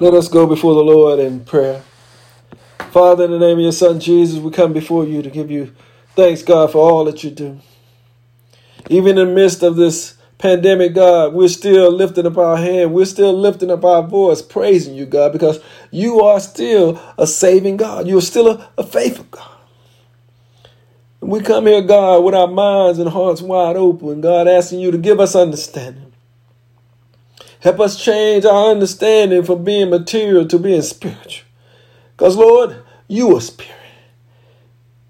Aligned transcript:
Let 0.00 0.14
us 0.14 0.28
go 0.28 0.46
before 0.46 0.72
the 0.72 0.82
Lord 0.82 1.20
in 1.20 1.44
prayer. 1.44 1.82
Father, 2.90 3.26
in 3.26 3.32
the 3.32 3.38
name 3.38 3.58
of 3.58 3.62
your 3.62 3.70
Son 3.70 4.00
Jesus, 4.00 4.38
we 4.38 4.50
come 4.50 4.72
before 4.72 5.04
you 5.04 5.20
to 5.20 5.28
give 5.28 5.50
you 5.50 5.74
thanks, 6.16 6.42
God, 6.42 6.72
for 6.72 6.78
all 6.78 7.04
that 7.04 7.22
you 7.22 7.30
do. 7.30 7.60
Even 8.88 9.18
in 9.18 9.28
the 9.28 9.34
midst 9.34 9.62
of 9.62 9.76
this 9.76 10.16
pandemic, 10.38 10.94
God, 10.94 11.34
we're 11.34 11.48
still 11.48 11.92
lifting 11.92 12.24
up 12.24 12.38
our 12.38 12.56
hand. 12.56 12.94
We're 12.94 13.04
still 13.04 13.34
lifting 13.34 13.70
up 13.70 13.84
our 13.84 14.02
voice, 14.02 14.40
praising 14.40 14.94
you, 14.94 15.04
God, 15.04 15.32
because 15.32 15.60
you 15.90 16.22
are 16.22 16.40
still 16.40 16.98
a 17.18 17.26
saving 17.26 17.76
God. 17.76 18.08
You 18.08 18.16
are 18.16 18.22
still 18.22 18.48
a, 18.48 18.70
a 18.78 18.82
faithful 18.82 19.26
God. 19.30 19.50
And 21.20 21.30
we 21.30 21.42
come 21.42 21.66
here, 21.66 21.82
God, 21.82 22.24
with 22.24 22.34
our 22.34 22.48
minds 22.48 22.98
and 22.98 23.10
hearts 23.10 23.42
wide 23.42 23.76
open, 23.76 24.22
God, 24.22 24.48
asking 24.48 24.80
you 24.80 24.92
to 24.92 24.98
give 24.98 25.20
us 25.20 25.36
understanding. 25.36 26.09
Help 27.60 27.80
us 27.80 28.02
change 28.02 28.44
our 28.44 28.70
understanding 28.70 29.44
from 29.44 29.64
being 29.64 29.90
material 29.90 30.46
to 30.46 30.58
being 30.58 30.82
spiritual. 30.82 31.46
Because, 32.16 32.36
Lord, 32.36 32.82
you 33.06 33.36
are 33.36 33.40
spirit. 33.40 33.74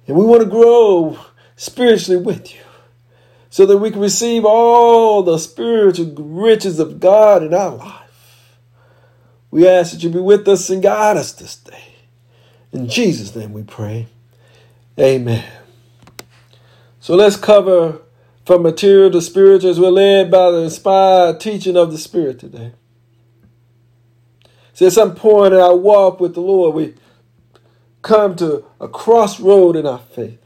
And 0.07 0.17
we 0.17 0.25
want 0.25 0.43
to 0.43 0.49
grow 0.49 1.19
spiritually 1.55 2.21
with 2.21 2.53
you 2.53 2.61
so 3.51 3.67
that 3.67 3.79
we 3.79 3.91
can 3.91 4.01
receive 4.01 4.45
all 4.45 5.23
the 5.23 5.39
spiritual 5.39 6.13
riches 6.17 6.81
of 6.81 6.99
God 6.99 7.43
in 7.43 7.55
our 7.55 7.77
life. 7.77 8.59
We 9.51 9.69
ask 9.69 9.93
that 9.93 10.03
you 10.03 10.11
be 10.11 10.21
with 10.21 10.47
us 10.49 10.71
and 10.71 10.83
guide 10.83 11.17
us 11.17 11.33
this 11.33 11.57
day. 11.57 11.95
In 12.73 12.89
Jesus' 12.89 13.35
name 13.35 13.53
we 13.53 13.63
pray. 13.63 14.07
Amen. 14.99 15.45
So 17.01 17.15
let's 17.17 17.37
cover 17.37 18.01
from 18.51 18.65
material 18.65 19.13
to 19.13 19.23
spiritual 19.23 19.71
as 19.71 19.79
we're 19.79 19.91
led 19.91 20.29
by 20.29 20.51
the 20.51 20.57
inspired 20.57 21.39
teaching 21.39 21.77
of 21.77 21.93
the 21.93 21.97
Spirit 21.99 22.37
today. 22.41 22.73
See, 24.73 24.87
at 24.87 24.93
some 24.93 25.15
point 25.15 25.55
in 25.55 25.61
our 25.61 25.77
walk 25.77 26.19
with 26.19 26.35
the 26.35 26.41
Lord, 26.41 26.75
we 26.75 26.95
come 28.03 28.35
to 28.35 28.65
a 28.81 28.89
crossroad 28.89 29.77
in 29.77 29.87
our 29.87 30.01
faith. 30.01 30.45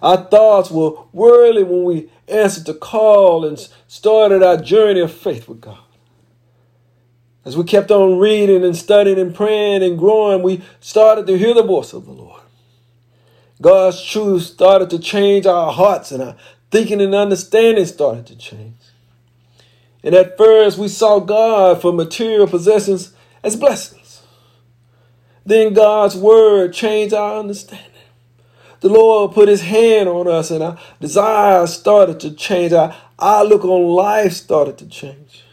Our 0.00 0.18
thoughts 0.18 0.70
were 0.70 1.02
worldly 1.12 1.64
when 1.64 1.82
we 1.82 2.08
answered 2.28 2.66
the 2.66 2.74
call 2.74 3.44
and 3.44 3.58
started 3.88 4.40
our 4.40 4.56
journey 4.56 5.00
of 5.00 5.12
faith 5.12 5.48
with 5.48 5.60
God. 5.60 5.82
As 7.44 7.56
we 7.56 7.64
kept 7.64 7.90
on 7.90 8.20
reading 8.20 8.62
and 8.62 8.76
studying 8.76 9.18
and 9.18 9.34
praying 9.34 9.82
and 9.82 9.98
growing, 9.98 10.44
we 10.44 10.62
started 10.78 11.26
to 11.26 11.36
hear 11.36 11.54
the 11.54 11.64
voice 11.64 11.92
of 11.92 12.06
the 12.06 12.12
Lord. 12.12 12.39
God's 13.60 14.02
truth 14.04 14.42
started 14.42 14.90
to 14.90 14.98
change 14.98 15.46
our 15.46 15.72
hearts 15.72 16.12
and 16.12 16.22
our 16.22 16.36
thinking 16.70 17.00
and 17.00 17.14
understanding 17.14 17.84
started 17.84 18.26
to 18.26 18.36
change. 18.36 18.76
And 20.02 20.14
at 20.14 20.38
first, 20.38 20.78
we 20.78 20.88
saw 20.88 21.20
God 21.20 21.82
for 21.82 21.92
material 21.92 22.46
possessions 22.46 23.12
as 23.42 23.56
blessings. 23.56 24.22
Then 25.44 25.74
God's 25.74 26.16
word 26.16 26.72
changed 26.72 27.12
our 27.12 27.38
understanding. 27.38 27.86
The 28.80 28.88
Lord 28.88 29.32
put 29.32 29.48
his 29.48 29.60
hand 29.60 30.08
on 30.08 30.26
us 30.26 30.50
and 30.50 30.62
our 30.62 30.78
desires 31.00 31.74
started 31.74 32.18
to 32.20 32.30
change. 32.30 32.72
Our 32.72 32.96
outlook 33.20 33.64
on 33.64 33.94
life 33.94 34.32
started 34.32 34.78
to 34.78 34.86
change 34.86 35.44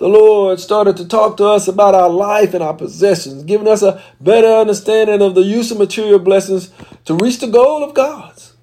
the 0.00 0.08
Lord 0.08 0.58
started 0.58 0.96
to 0.96 1.06
talk 1.06 1.36
to 1.36 1.44
us 1.44 1.68
about 1.68 1.94
our 1.94 2.08
life 2.08 2.54
and 2.54 2.62
our 2.64 2.72
possessions, 2.72 3.42
giving 3.42 3.68
us 3.68 3.82
a 3.82 4.02
better 4.18 4.48
understanding 4.48 5.20
of 5.20 5.34
the 5.34 5.42
use 5.42 5.70
of 5.70 5.76
material 5.76 6.18
blessings 6.18 6.70
to 7.04 7.14
reach 7.14 7.38
the 7.38 7.46
goal 7.46 7.84
of 7.84 7.92
God's. 7.92 8.54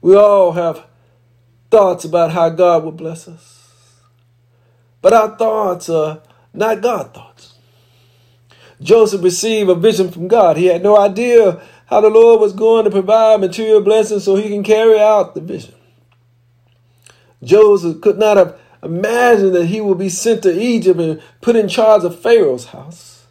We 0.00 0.16
all 0.16 0.52
have 0.52 0.86
thoughts 1.70 2.06
about 2.06 2.30
how 2.30 2.48
God 2.48 2.84
will 2.84 2.92
bless 2.92 3.28
us, 3.28 4.00
but 5.02 5.12
our 5.12 5.36
thoughts 5.36 5.90
are 5.90 6.22
not 6.54 6.80
God 6.80 7.12
thoughts. 7.12 7.52
Joseph 8.80 9.22
received 9.22 9.68
a 9.68 9.74
vision 9.74 10.10
from 10.10 10.26
God. 10.26 10.56
He 10.56 10.66
had 10.66 10.82
no 10.82 10.98
idea 10.98 11.60
how 11.84 12.00
the 12.00 12.08
Lord 12.08 12.40
was 12.40 12.54
going 12.54 12.86
to 12.86 12.90
provide 12.90 13.40
material 13.40 13.82
blessings 13.82 14.24
so 14.24 14.36
he 14.36 14.48
can 14.48 14.62
carry 14.62 14.98
out 14.98 15.34
the 15.34 15.42
vision. 15.42 15.74
Joseph 17.42 18.00
could 18.00 18.18
not 18.18 18.36
have 18.36 18.58
imagined 18.82 19.54
that 19.54 19.66
he 19.66 19.80
would 19.80 19.98
be 19.98 20.08
sent 20.08 20.42
to 20.42 20.52
Egypt 20.52 21.00
and 21.00 21.22
put 21.40 21.56
in 21.56 21.68
charge 21.68 22.04
of 22.04 22.20
Pharaoh's 22.20 22.66
house, 22.66 23.26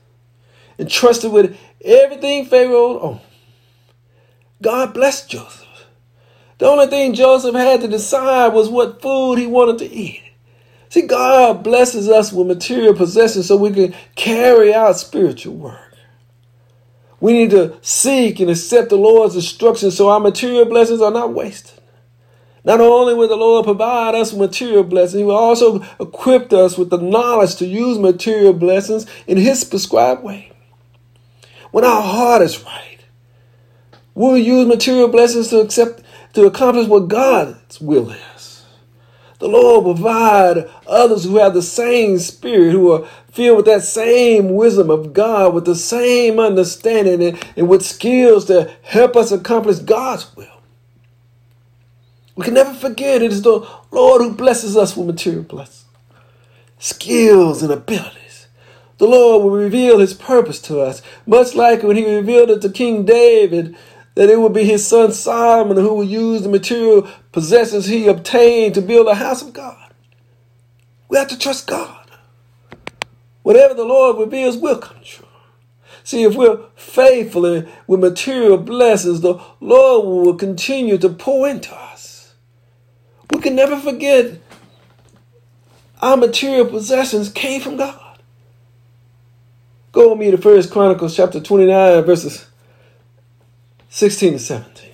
entrusted 0.78 1.32
with 1.32 1.58
everything 1.84 2.46
Pharaoh 2.46 3.00
owned. 3.00 3.22
God 4.62 4.94
blessed 4.94 5.30
Joseph. 5.30 5.68
The 6.58 6.66
only 6.66 6.88
thing 6.88 7.14
Joseph 7.14 7.56
had 7.56 7.82
to 7.82 7.88
decide 7.88 8.54
was 8.54 8.70
what 8.70 9.02
food 9.02 9.38
he 9.38 9.46
wanted 9.46 9.80
to 9.80 9.92
eat. 9.92 10.24
See, 10.90 11.02
God 11.02 11.64
blesses 11.64 12.08
us 12.08 12.32
with 12.32 12.48
material 12.48 12.94
possessions 12.94 13.48
so 13.48 13.58
we 13.58 13.72
can 13.72 13.96
carry 14.16 14.74
out 14.74 14.98
spiritual 14.98 15.56
work. 15.56 15.96
We 17.20 17.34
need 17.34 17.52
to 17.52 17.78
seek 17.82 18.40
and 18.40 18.50
accept 18.52 18.90
the 18.90 18.98
Lord's 18.98 19.36
instructions 19.36 19.98
so 19.98 20.10
our 20.10 20.20
material 20.20 20.66
blessings 20.66 21.02
are 21.02 21.12
not 21.12 21.34
wasted. 21.34 21.83
Not 22.66 22.80
only 22.80 23.14
will 23.14 23.28
the 23.28 23.36
Lord 23.36 23.66
provide 23.66 24.16
us 24.16 24.34
material 24.34 24.84
blessings, 24.84 25.20
He 25.20 25.24
will 25.24 25.36
also 25.36 25.84
equip 26.00 26.54
us 26.54 26.78
with 26.78 26.90
the 26.90 26.98
knowledge 26.98 27.56
to 27.58 27.66
use 27.66 28.00
material 28.00 28.54
blessings 28.54 29.06
in 29.28 29.38
His 29.38 29.64
prescribed 29.64 30.24
way. 30.24 30.52
When 31.72 31.84
our 31.84 32.02
heart 32.02 32.42
is 32.42 32.64
right, 32.64 33.00
we'll 34.16 34.38
use 34.38 34.68
material 34.68 35.10
blessings 35.10 35.50
to 35.50 35.60
accept 35.60 36.04
to 36.34 36.46
accomplish 36.46 36.88
what 36.88 37.10
God's 37.10 37.82
will 37.82 38.12
is. 38.12 38.64
The 39.40 39.50
Lord 39.50 39.84
will 39.84 39.96
provide 39.96 40.70
others 40.88 41.26
who 41.26 41.36
have 41.38 41.54
the 41.54 41.62
same 41.62 42.18
spirit, 42.20 42.72
who 42.72 42.92
are 42.92 43.08
filled 43.30 43.58
with 43.58 43.66
that 43.66 43.84
same 43.84 44.56
wisdom 44.56 44.90
of 44.90 45.12
God, 45.12 45.54
with 45.54 45.66
the 45.66 45.76
same 45.76 46.40
understanding 46.40 47.22
and, 47.22 47.48
and 47.58 47.68
with 47.68 47.86
skills 47.86 48.46
to 48.46 48.72
help 48.84 49.18
us 49.18 49.34
accomplish 49.34 49.80
God's 49.80 50.34
will. 50.38 50.53
We 52.36 52.46
can 52.46 52.54
never 52.54 52.74
forget 52.74 53.22
it 53.22 53.32
is 53.32 53.44
the 53.44 53.68
Lord 53.92 54.22
who 54.22 54.34
blesses 54.34 54.76
us 54.76 54.98
with 54.98 55.08
material 55.08 55.44
blessings, 55.44 55.86
skills, 56.80 57.62
and 57.62 57.72
abilities. 57.72 58.48
The 58.98 59.08
Lord 59.08 59.44
will 59.44 59.52
reveal 59.52 60.00
his 60.00 60.14
purpose 60.14 60.62
to 60.62 60.80
us, 60.80 61.02
much 61.26 61.56
like 61.56 61.84
when 61.84 61.96
he 61.96 62.16
revealed 62.16 62.50
it 62.50 62.62
to 62.62 62.70
King 62.70 63.06
David 63.06 63.76
that 64.16 64.30
it 64.30 64.40
would 64.40 64.54
be 64.54 64.64
his 64.64 64.86
son 64.86 65.12
Solomon 65.12 65.78
who 65.78 65.96
would 65.96 66.08
use 66.08 66.44
the 66.44 66.50
material 66.50 67.08
possessions 67.32 67.88
he 67.88 68.08
obtained 68.08 68.76
to 68.76 68.82
build 68.82 69.08
a 69.08 69.16
house 69.16 69.42
of 69.42 69.54
God. 69.54 69.92
We 71.10 71.18
have 71.18 71.28
to 71.30 71.38
trust 71.38 71.68
God. 71.68 72.00
Whatever 73.42 73.74
the 73.74 73.86
Lord 73.86 74.18
reveals 74.20 74.58
will 74.58 74.78
come 74.78 74.98
true. 75.04 75.28
See, 76.04 76.24
if 76.24 76.36
we're 76.36 76.60
faithful 76.76 77.64
with 77.88 78.00
material 78.00 78.58
blessings, 78.58 79.22
the 79.22 79.40
Lord 79.60 80.06
will 80.06 80.36
continue 80.36 80.98
to 80.98 81.10
pour 81.10 81.48
into 81.48 81.74
us. 81.74 81.93
We 83.32 83.40
can 83.40 83.56
never 83.56 83.78
forget 83.78 84.40
our 86.02 86.18
material 86.18 86.66
possessions 86.66 87.30
came 87.30 87.62
from 87.62 87.78
God. 87.78 88.20
Go 89.94 90.10
with 90.10 90.20
me 90.20 90.32
to 90.32 90.38
First 90.38 90.72
Chronicles 90.72 91.16
chapter 91.16 91.40
29, 91.40 92.04
verses 92.04 92.48
16 93.90 94.34
to 94.34 94.40
17. 94.40 94.90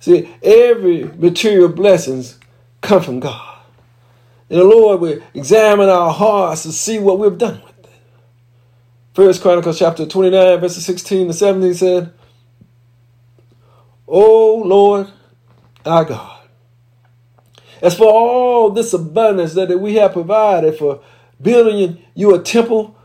See, 0.00 0.34
every 0.42 1.04
material 1.04 1.68
blessings 1.68 2.38
come 2.80 3.02
from 3.02 3.20
God. 3.20 3.58
And 4.48 4.60
the 4.60 4.64
Lord 4.64 5.00
will 5.00 5.20
examine 5.34 5.88
our 5.88 6.12
hearts 6.12 6.62
to 6.62 6.72
see 6.72 6.98
what 6.98 7.18
we've 7.18 7.36
done 7.36 7.60
with 7.64 7.78
it. 7.80 7.90
First 9.14 9.42
Chronicles 9.42 9.78
chapter 9.78 10.06
29, 10.06 10.60
verses 10.60 10.84
16 10.86 11.28
to 11.28 11.32
17 11.32 11.74
said, 11.74 12.12
O 14.06 14.62
Lord 14.64 15.08
our 15.84 16.04
God, 16.04 16.35
as 17.82 17.96
for 17.96 18.06
all 18.06 18.70
this 18.70 18.92
abundance 18.92 19.54
that 19.54 19.78
we 19.78 19.94
have 19.96 20.12
provided 20.12 20.76
for 20.76 21.00
building 21.40 22.02
you 22.14 22.34
a 22.34 22.42
temple 22.42 22.96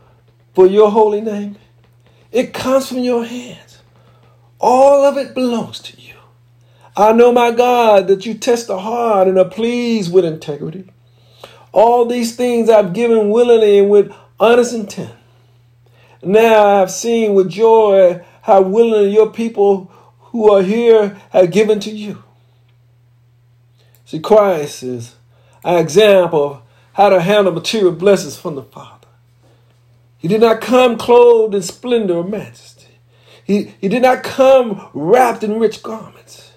for 0.54 0.66
your 0.66 0.90
holy 0.90 1.20
name, 1.20 1.56
it 2.30 2.54
comes 2.54 2.88
from 2.88 2.98
your 2.98 3.24
hands. 3.24 3.78
All 4.60 5.04
of 5.04 5.16
it 5.16 5.34
belongs 5.34 5.80
to 5.80 6.00
you. 6.00 6.14
I 6.96 7.12
know, 7.12 7.32
my 7.32 7.50
God, 7.50 8.08
that 8.08 8.26
you 8.26 8.34
test 8.34 8.66
the 8.66 8.78
heart 8.78 9.26
and 9.26 9.38
are 9.38 9.48
pleased 9.48 10.12
with 10.12 10.24
integrity. 10.24 10.90
All 11.72 12.04
these 12.04 12.36
things 12.36 12.68
I've 12.68 12.92
given 12.92 13.30
willingly 13.30 13.78
and 13.78 13.90
with 13.90 14.12
honest 14.38 14.74
intent. 14.74 15.14
Now 16.22 16.82
I've 16.82 16.90
seen 16.90 17.34
with 17.34 17.48
joy 17.48 18.22
how 18.42 18.62
willingly 18.62 19.12
your 19.12 19.30
people 19.30 19.90
who 20.20 20.50
are 20.52 20.62
here 20.62 21.18
have 21.30 21.50
given 21.50 21.80
to 21.80 21.90
you. 21.90 22.22
See, 24.12 24.20
Christ 24.20 24.82
is 24.82 25.14
an 25.64 25.78
example 25.78 26.44
of 26.44 26.62
how 26.92 27.08
to 27.08 27.18
handle 27.18 27.50
material 27.50 27.92
blessings 27.92 28.36
from 28.36 28.56
the 28.56 28.62
Father. 28.62 29.08
He 30.18 30.28
did 30.28 30.42
not 30.42 30.60
come 30.60 30.98
clothed 30.98 31.54
in 31.54 31.62
splendor 31.62 32.16
or 32.16 32.22
majesty. 32.22 32.98
He, 33.42 33.72
he 33.80 33.88
did 33.88 34.02
not 34.02 34.22
come 34.22 34.90
wrapped 34.92 35.42
in 35.42 35.58
rich 35.58 35.82
garments. 35.82 36.52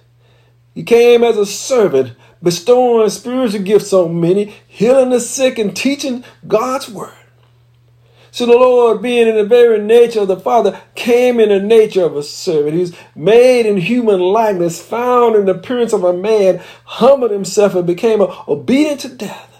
He 0.73 0.83
came 0.83 1.23
as 1.23 1.37
a 1.37 1.45
servant, 1.45 2.17
bestowing 2.43 3.09
spiritual 3.09 3.61
gifts 3.61 3.93
on 3.93 4.19
many, 4.19 4.53
healing 4.67 5.11
the 5.11 5.21
sick, 5.21 5.57
and 5.57 5.73
teaching 5.73 6.25
God's 6.45 6.89
word. 6.89 7.13
So 8.35 8.45
the 8.45 8.51
Lord, 8.51 9.01
being 9.01 9.29
in 9.29 9.35
the 9.35 9.45
very 9.45 9.79
nature 9.79 10.19
of 10.19 10.27
the 10.27 10.35
Father, 10.35 10.81
came 10.93 11.39
in 11.39 11.47
the 11.47 11.59
nature 11.61 12.03
of 12.03 12.17
a 12.17 12.21
servant. 12.21 12.75
He's 12.75 12.93
made 13.15 13.65
in 13.65 13.77
human 13.77 14.19
likeness, 14.19 14.81
found 14.81 15.37
in 15.37 15.45
the 15.45 15.53
appearance 15.53 15.93
of 15.93 16.03
a 16.03 16.11
man, 16.11 16.61
humbled 16.83 17.31
himself, 17.31 17.75
and 17.75 17.87
became 17.87 18.19
obedient 18.19 18.99
to 18.99 19.07
death. 19.07 19.57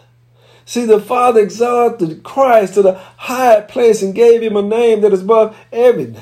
See, 0.65 0.83
the 0.83 0.99
Father 0.99 1.39
exalted 1.39 2.23
Christ 2.23 2.73
to 2.73 2.81
the 2.81 2.99
high 3.15 3.61
place 3.61 4.01
and 4.01 4.13
gave 4.13 4.41
him 4.43 4.57
a 4.57 4.61
name 4.61 4.99
that 4.99 5.13
is 5.13 5.21
above 5.21 5.55
every 5.71 6.07
name. 6.07 6.21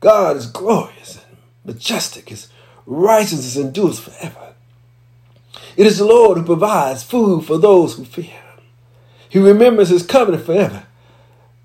God 0.00 0.38
is 0.38 0.46
glorious 0.46 1.16
and 1.16 1.36
majestic. 1.66 2.30
His 2.30 2.48
righteousness 2.86 3.56
endures 3.56 4.00
forever. 4.00 4.54
It 5.76 5.86
is 5.86 5.98
the 5.98 6.06
Lord 6.06 6.38
who 6.38 6.44
provides 6.44 7.02
food 7.02 7.44
for 7.44 7.58
those 7.58 7.96
who 7.96 8.06
fear. 8.06 8.41
He 9.32 9.38
remembers 9.38 9.88
his 9.88 10.02
covenant 10.02 10.44
forever. 10.44 10.84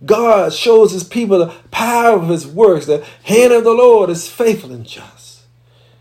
God 0.06 0.54
shows 0.54 0.94
his 0.94 1.04
people 1.04 1.40
the 1.40 1.54
power 1.70 2.18
of 2.18 2.30
his 2.30 2.48
works. 2.48 2.86
The 2.86 3.06
hand 3.24 3.52
of 3.52 3.66
the 3.66 3.74
Lord 3.74 4.10
is 4.10 4.30
faithful 4.30 4.72
and 4.72 4.86
just. 4.86 5.42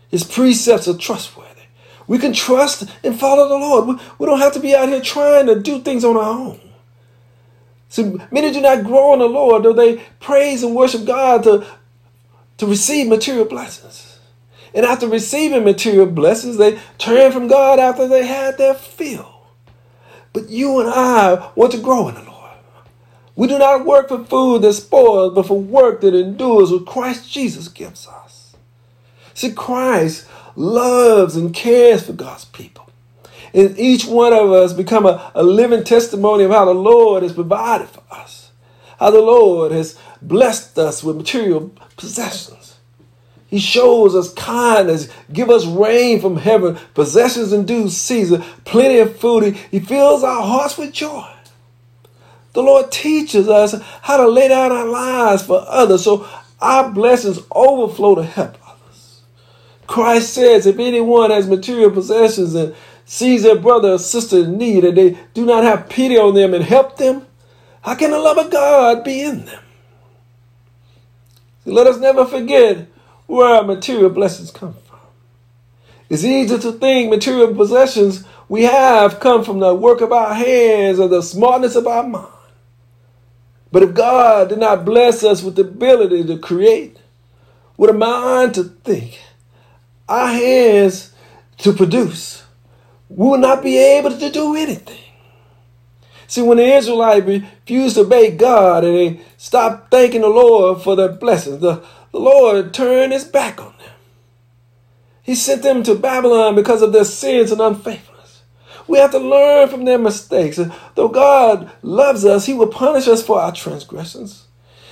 His 0.07 0.23
precepts 0.23 0.87
are 0.87 0.97
trustworthy. 0.97 1.63
We 2.07 2.19
can 2.19 2.31
trust 2.31 2.89
and 3.03 3.19
follow 3.19 3.49
the 3.49 3.57
Lord. 3.57 3.85
We, 3.85 4.05
we 4.17 4.25
don't 4.25 4.39
have 4.39 4.53
to 4.53 4.61
be 4.61 4.73
out 4.73 4.87
here 4.87 5.01
trying 5.01 5.47
to 5.47 5.59
do 5.59 5.81
things 5.81 6.05
on 6.05 6.15
our 6.15 6.39
own. 6.39 6.61
So 7.89 8.17
many 8.31 8.53
do 8.53 8.61
not 8.61 8.85
grow 8.85 9.11
in 9.11 9.19
the 9.19 9.25
Lord, 9.25 9.63
though 9.63 9.73
they 9.73 9.97
praise 10.21 10.63
and 10.63 10.73
worship 10.73 11.03
God 11.03 11.43
to, 11.43 11.67
to 12.59 12.65
receive 12.65 13.09
material 13.09 13.43
blessings. 13.43 14.19
And 14.73 14.85
after 14.85 15.05
receiving 15.05 15.65
material 15.65 16.05
blessings, 16.05 16.55
they 16.55 16.79
turn 16.97 17.33
from 17.33 17.49
God 17.49 17.77
after 17.77 18.07
they 18.07 18.25
had 18.25 18.57
their 18.57 18.73
fill. 18.73 19.36
But 20.33 20.49
you 20.49 20.79
and 20.79 20.89
I 20.89 21.51
want 21.55 21.71
to 21.73 21.79
grow 21.79 22.07
in 22.07 22.15
the 22.15 22.23
Lord. 22.23 22.37
We 23.35 23.47
do 23.47 23.59
not 23.59 23.85
work 23.85 24.09
for 24.09 24.23
food 24.25 24.63
that 24.63 24.73
spoils, 24.73 25.35
but 25.35 25.45
for 25.45 25.59
work 25.59 26.01
that 26.01 26.15
endures, 26.15 26.71
what 26.71 26.87
Christ 26.87 27.31
Jesus 27.31 27.67
gives 27.67 28.07
us. 28.07 28.55
See, 29.35 29.51
Christ 29.51 30.27
loves 30.55 31.35
and 31.35 31.53
cares 31.53 32.03
for 32.03 32.13
God's 32.13 32.45
people. 32.45 32.89
And 33.53 33.77
each 33.79 34.05
one 34.05 34.33
of 34.33 34.51
us 34.51 34.73
become 34.73 35.05
a, 35.05 35.31
a 35.35 35.43
living 35.43 35.83
testimony 35.83 36.43
of 36.43 36.51
how 36.51 36.65
the 36.65 36.73
Lord 36.73 37.23
has 37.23 37.33
provided 37.33 37.87
for 37.87 38.03
us, 38.11 38.51
how 38.99 39.11
the 39.11 39.21
Lord 39.21 39.71
has 39.71 39.97
blessed 40.21 40.77
us 40.79 41.03
with 41.03 41.17
material 41.17 41.71
possessions. 41.95 42.77
He 43.47 43.59
shows 43.59 44.13
us 44.13 44.33
kindness, 44.33 45.09
give 45.31 45.49
us 45.49 45.65
rain 45.65 46.19
from 46.19 46.35
heaven, 46.35 46.77
possessions 46.93 47.53
in 47.53 47.65
due 47.65 47.87
season, 47.89 48.43
plenty 48.65 48.99
of 48.99 49.17
food. 49.17 49.55
He, 49.71 49.79
fills 49.79 50.23
our 50.23 50.43
hearts 50.43 50.77
with 50.77 50.91
joy. 50.91 51.27
The 52.51 52.61
Lord 52.61 52.91
teaches 52.91 53.47
us 53.47 53.75
how 54.01 54.17
to 54.17 54.27
lay 54.27 54.49
down 54.49 54.71
our 54.71 54.87
lives 54.87 55.43
for 55.43 55.63
others 55.67 56.03
so 56.03 56.27
our 56.59 56.91
blessings 56.91 57.39
overflow 57.51 58.15
to 58.15 58.23
help 58.23 58.57
others. 58.67 59.21
Christ 59.85 60.33
says, 60.33 60.65
if 60.65 60.79
anyone 60.79 61.31
has 61.31 61.47
material 61.47 61.91
possessions 61.91 62.53
and 62.53 62.75
sees 63.05 63.43
their 63.43 63.57
brother 63.57 63.93
or 63.93 63.99
sister 63.99 64.39
in 64.39 64.57
need 64.57 64.83
and 64.83 64.97
they 64.97 65.17
do 65.33 65.45
not 65.45 65.63
have 65.63 65.87
pity 65.87 66.17
on 66.17 66.33
them 66.33 66.53
and 66.53 66.65
help 66.65 66.97
them, 66.97 67.25
how 67.81 67.95
can 67.95 68.11
the 68.11 68.19
love 68.19 68.37
of 68.37 68.51
God 68.51 69.05
be 69.05 69.21
in 69.21 69.45
them? 69.45 69.63
Let 71.63 71.87
us 71.87 71.99
never 71.99 72.25
forget 72.25 72.87
where 73.27 73.55
our 73.57 73.63
material 73.63 74.09
blessings 74.09 74.51
come 74.51 74.73
from. 74.73 74.99
It's 76.09 76.23
easy 76.23 76.57
to 76.57 76.71
think 76.73 77.09
material 77.09 77.53
possessions 77.53 78.23
we 78.49 78.63
have 78.63 79.19
come 79.19 79.43
from 79.43 79.59
the 79.59 79.75
work 79.75 80.01
of 80.01 80.11
our 80.13 80.33
hands 80.33 80.99
or 80.99 81.09
the 81.09 81.21
smartness 81.21 81.75
of 81.75 81.85
our 81.87 82.07
mind. 82.07 82.27
But 83.71 83.83
if 83.83 83.93
God 83.93 84.49
did 84.49 84.59
not 84.59 84.85
bless 84.85 85.23
us 85.23 85.43
with 85.43 85.55
the 85.55 85.63
ability 85.63 86.23
to 86.25 86.37
create, 86.37 86.97
with 87.75 87.89
a 87.89 87.93
mind 87.93 88.55
to 88.55 88.63
think, 88.63 89.19
our 90.07 90.29
hands 90.29 91.11
to 91.59 91.73
produce, 91.73 92.43
we 93.09 93.27
will 93.29 93.37
not 93.37 93.61
be 93.61 93.77
able 93.77 94.17
to 94.17 94.29
do 94.31 94.55
anything. 94.55 94.97
See, 96.27 96.41
when 96.41 96.57
the 96.57 96.65
Israelites 96.75 97.25
refused 97.25 97.95
to 97.95 98.01
obey 98.01 98.31
God 98.31 98.83
and 98.83 98.95
they 98.95 99.21
stopped 99.37 99.91
thanking 99.91 100.21
the 100.21 100.29
Lord 100.29 100.81
for 100.81 100.95
their 100.95 101.09
blessings, 101.09 101.59
the, 101.61 101.83
the 102.11 102.19
Lord 102.19 102.73
turned 102.73 103.13
his 103.13 103.25
back 103.25 103.59
on 103.59 103.73
them. 103.79 103.91
He 105.23 105.35
sent 105.35 105.61
them 105.61 105.83
to 105.83 105.95
Babylon 105.95 106.55
because 106.55 106.81
of 106.81 106.93
their 106.93 107.03
sins 107.03 107.51
and 107.51 107.59
unfaithfulness. 107.59 108.43
We 108.87 108.99
have 108.99 109.11
to 109.11 109.19
learn 109.19 109.67
from 109.67 109.83
their 109.83 109.97
mistakes. 109.97 110.59
Though 110.95 111.09
God 111.09 111.69
loves 111.81 112.23
us, 112.23 112.45
he 112.45 112.53
will 112.53 112.67
punish 112.67 113.07
us 113.07 113.21
for 113.21 113.41
our 113.41 113.51
transgressions. 113.51 114.47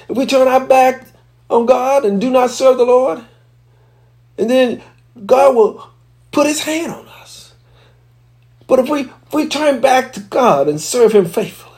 If 0.10 0.18
we 0.18 0.26
turn 0.26 0.48
our 0.48 0.66
back 0.66 1.08
on 1.50 1.66
God 1.66 2.04
and 2.04 2.20
do 2.20 2.30
not 2.30 2.50
serve 2.50 2.78
the 2.78 2.84
Lord, 2.84 3.24
and 4.38 4.50
then 4.50 4.84
God 5.26 5.56
will 5.56 5.90
put 6.32 6.48
his 6.48 6.64
hand 6.64 6.92
on 6.92 7.08
us. 7.08 7.54
But 8.68 8.80
if 8.80 8.90
we, 8.90 9.02
if 9.02 9.34
we 9.34 9.48
turn 9.48 9.80
back 9.80 10.12
to 10.14 10.20
God 10.20 10.68
and 10.68 10.82
serve 10.82 11.14
him 11.14 11.26
faithfully, 11.26 11.72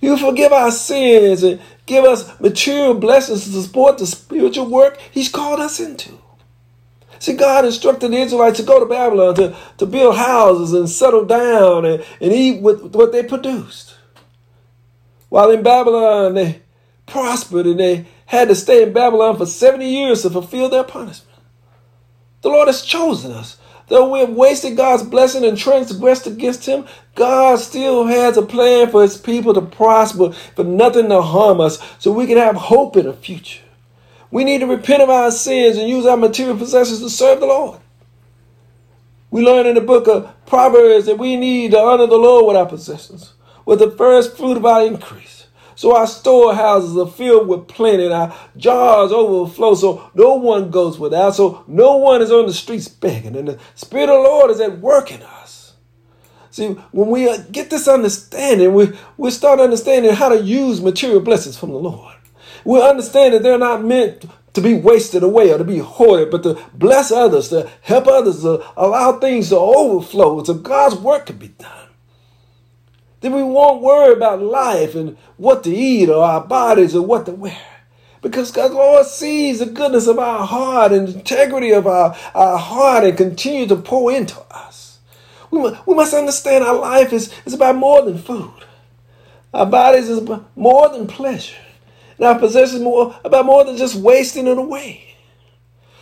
he 0.00 0.10
will 0.10 0.18
forgive 0.18 0.52
our 0.52 0.72
sins 0.72 1.42
and 1.42 1.60
give 1.86 2.04
us 2.04 2.38
material 2.40 2.94
blessings 2.94 3.44
to 3.44 3.62
support 3.62 3.98
the 3.98 4.06
spiritual 4.06 4.70
work 4.70 4.98
he's 5.10 5.28
called 5.28 5.60
us 5.60 5.80
into. 5.80 6.18
See, 7.18 7.34
God 7.34 7.64
instructed 7.64 8.10
the 8.10 8.18
Israelites 8.18 8.58
to 8.58 8.66
go 8.66 8.80
to 8.80 8.86
Babylon 8.86 9.34
to, 9.36 9.56
to 9.78 9.86
build 9.86 10.16
houses 10.16 10.72
and 10.72 10.88
settle 10.88 11.24
down 11.24 11.86
and, 11.86 12.04
and 12.20 12.32
eat 12.32 12.60
with 12.60 12.94
what 12.94 13.12
they 13.12 13.22
produced. 13.22 13.94
While 15.30 15.50
in 15.50 15.62
Babylon, 15.62 16.34
they 16.34 16.62
prospered 17.06 17.66
and 17.66 17.80
they 17.80 18.06
had 18.26 18.48
to 18.48 18.54
stay 18.54 18.82
in 18.82 18.92
Babylon 18.92 19.36
for 19.36 19.46
70 19.46 19.86
years 19.86 20.22
to 20.22 20.30
fulfill 20.30 20.68
their 20.68 20.84
punishment. 20.84 21.38
The 22.42 22.50
Lord 22.50 22.68
has 22.68 22.82
chosen 22.82 23.32
us. 23.32 23.56
Though 23.88 24.10
we 24.10 24.20
have 24.20 24.30
wasted 24.30 24.76
God's 24.76 25.02
blessing 25.02 25.44
and 25.44 25.58
transgressed 25.58 26.26
against 26.26 26.66
Him, 26.66 26.86
God 27.14 27.58
still 27.58 28.06
has 28.06 28.36
a 28.36 28.42
plan 28.42 28.90
for 28.90 29.02
His 29.02 29.16
people 29.16 29.52
to 29.54 29.60
prosper, 29.60 30.32
for 30.32 30.64
nothing 30.64 31.08
to 31.10 31.20
harm 31.20 31.60
us, 31.60 31.78
so 31.98 32.10
we 32.10 32.26
can 32.26 32.38
have 32.38 32.56
hope 32.56 32.96
in 32.96 33.06
the 33.06 33.12
future. 33.12 33.62
We 34.30 34.44
need 34.44 34.60
to 34.60 34.66
repent 34.66 35.02
of 35.02 35.10
our 35.10 35.30
sins 35.30 35.76
and 35.76 35.88
use 35.88 36.06
our 36.06 36.16
material 36.16 36.56
possessions 36.56 37.00
to 37.00 37.10
serve 37.10 37.40
the 37.40 37.46
Lord. 37.46 37.80
We 39.30 39.44
learn 39.44 39.66
in 39.66 39.74
the 39.74 39.80
book 39.80 40.08
of 40.08 40.32
Proverbs 40.46 41.06
that 41.06 41.18
we 41.18 41.36
need 41.36 41.72
to 41.72 41.78
honor 41.78 42.06
the 42.06 42.16
Lord 42.16 42.46
with 42.46 42.56
our 42.56 42.66
possessions, 42.66 43.34
with 43.66 43.80
the 43.80 43.90
first 43.90 44.36
fruit 44.36 44.56
of 44.56 44.64
our 44.64 44.86
increase. 44.86 45.43
So 45.76 45.96
our 45.96 46.06
storehouses 46.06 46.96
are 46.96 47.06
filled 47.06 47.48
with 47.48 47.68
plenty, 47.68 48.04
and 48.04 48.14
our 48.14 48.36
jars 48.56 49.12
overflow, 49.12 49.74
so 49.74 50.10
no 50.14 50.34
one 50.34 50.70
goes 50.70 50.98
without, 50.98 51.34
so 51.34 51.64
no 51.66 51.96
one 51.96 52.22
is 52.22 52.30
on 52.30 52.46
the 52.46 52.52
streets 52.52 52.88
begging, 52.88 53.36
and 53.36 53.48
the 53.48 53.58
Spirit 53.74 54.08
of 54.08 54.22
the 54.22 54.28
Lord 54.28 54.50
is 54.50 54.60
at 54.60 54.78
work 54.78 55.10
in 55.10 55.22
us. 55.22 55.72
See, 56.50 56.68
when 56.92 57.08
we 57.08 57.28
uh, 57.28 57.38
get 57.50 57.70
this 57.70 57.88
understanding, 57.88 58.74
we, 58.74 58.92
we 59.16 59.32
start 59.32 59.58
understanding 59.58 60.12
how 60.12 60.28
to 60.28 60.40
use 60.40 60.80
material 60.80 61.20
blessings 61.20 61.56
from 61.56 61.70
the 61.70 61.78
Lord. 61.78 62.14
We 62.64 62.80
understand 62.80 63.34
that 63.34 63.42
they're 63.42 63.58
not 63.58 63.84
meant 63.84 64.24
to 64.52 64.60
be 64.60 64.74
wasted 64.74 65.24
away 65.24 65.50
or 65.50 65.58
to 65.58 65.64
be 65.64 65.78
hoarded, 65.78 66.30
but 66.30 66.44
to 66.44 66.64
bless 66.72 67.10
others, 67.10 67.48
to 67.48 67.68
help 67.82 68.06
others, 68.06 68.42
to 68.42 68.64
allow 68.76 69.18
things 69.18 69.48
to 69.48 69.56
overflow 69.56 70.44
so 70.44 70.54
God's 70.54 70.94
work 70.94 71.26
can 71.26 71.38
be 71.38 71.48
done 71.48 71.83
then 73.24 73.32
we 73.32 73.42
won't 73.42 73.80
worry 73.80 74.12
about 74.12 74.42
life 74.42 74.94
and 74.94 75.16
what 75.38 75.64
to 75.64 75.70
eat 75.70 76.10
or 76.10 76.22
our 76.22 76.44
bodies 76.44 76.94
or 76.94 77.00
what 77.00 77.24
to 77.24 77.32
wear. 77.32 77.56
Because 78.20 78.50
God, 78.50 78.72
Lord 78.72 79.06
sees 79.06 79.60
the 79.60 79.66
goodness 79.66 80.06
of 80.06 80.18
our 80.18 80.46
heart 80.46 80.92
and 80.92 81.08
the 81.08 81.14
integrity 81.14 81.70
of 81.70 81.86
our, 81.86 82.14
our 82.34 82.58
heart 82.58 83.04
and 83.04 83.16
continue 83.16 83.66
to 83.66 83.76
pour 83.76 84.12
into 84.12 84.38
us. 84.50 84.98
We 85.50 85.58
must, 85.58 85.86
we 85.86 85.94
must 85.94 86.12
understand 86.12 86.64
our 86.64 86.78
life 86.78 87.14
is, 87.14 87.32
is 87.46 87.54
about 87.54 87.76
more 87.76 88.02
than 88.02 88.18
food. 88.18 88.52
Our 89.54 89.64
bodies 89.64 90.10
is 90.10 90.28
more 90.54 90.90
than 90.90 91.06
pleasure. 91.06 91.56
And 92.18 92.26
our 92.26 92.38
possessions 92.38 92.82
more 92.82 93.18
about 93.24 93.46
more 93.46 93.64
than 93.64 93.78
just 93.78 93.94
wasting 93.94 94.46
it 94.48 94.58
away. 94.58 95.14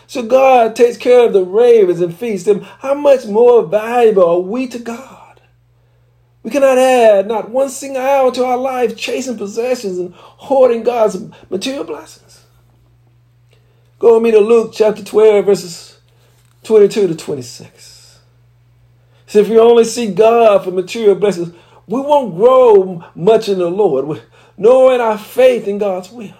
So 0.09 0.25
God 0.25 0.75
takes 0.75 0.97
care 0.97 1.25
of 1.25 1.33
the 1.33 1.45
ravens 1.45 2.01
and 2.01 2.17
feeds 2.17 2.43
them. 2.43 2.63
How 2.63 2.95
much 2.95 3.27
more 3.27 3.65
valuable 3.65 4.29
are 4.29 4.41
we 4.41 4.67
to 4.67 4.81
God? 4.81 5.22
We 6.43 6.51
cannot 6.51 6.79
add 6.79 7.29
not 7.29 7.51
one 7.51 7.69
single 7.69 8.03
hour 8.03 8.33
to 8.33 8.45
our 8.45 8.57
life 8.57 8.97
chasing 8.97 9.39
possessions 9.39 9.99
and 9.99 10.13
hoarding 10.15 10.83
God's 10.83 11.19
material 11.49 11.85
blessings. 11.85 12.45
Go 13.99 14.15
with 14.15 14.25
me 14.25 14.33
to 14.33 14.41
Luke 14.41 14.73
chapter 14.75 15.05
12, 15.05 15.45
verses 15.45 16.01
22 16.65 17.09
to 17.09 17.15
26. 17.15 18.19
So 19.27 19.39
if 19.39 19.49
we 19.49 19.59
only 19.59 19.85
see 19.85 20.13
God 20.13 20.65
for 20.65 20.73
material 20.73 21.15
blessings, 21.15 21.55
we 21.87 22.01
won't 22.01 22.35
grow 22.35 23.05
much 23.15 23.49
in 23.49 23.59
the 23.59 23.71
Lord, 23.71 24.21
nor 24.57 24.95
in 24.95 25.01
our 25.01 25.19
faith 25.19 25.69
in 25.69 25.79
God's 25.79 26.11
will. 26.11 26.35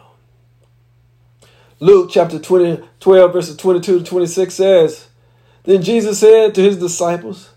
Luke 1.79 2.11
chapter 2.13 2.39
20, 2.39 2.83
12, 3.01 3.33
verses 3.33 3.57
22 3.57 4.01
to 4.01 4.05
26 4.05 4.55
says, 4.55 5.09
Then 5.65 5.83
Jesus 5.83 6.19
said 6.19 6.55
to 6.55 6.63
his 6.63 6.77
disciples, 6.79 7.51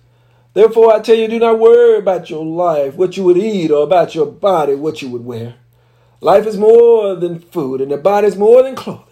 Therefore 0.56 0.94
I 0.94 1.02
tell 1.02 1.18
you, 1.18 1.28
do 1.28 1.38
not 1.38 1.60
worry 1.60 1.98
about 1.98 2.30
your 2.30 2.46
life, 2.46 2.96
what 2.96 3.18
you 3.18 3.26
would 3.26 3.38
eat, 3.38 3.72
or 3.72 3.84
about 3.84 4.16
your 4.16 4.26
body, 4.26 4.74
what 4.74 5.02
you 5.02 5.10
would 5.10 5.26
wear. 5.26 5.56
Life 6.22 6.48
is 6.48 6.58
more 6.58 7.14
than 7.14 7.40
food, 7.40 7.82
and 7.82 7.92
the 7.92 7.98
body 7.98 8.28
is 8.28 8.38
more 8.38 8.64
than 8.64 8.74
clothing. 8.74 9.04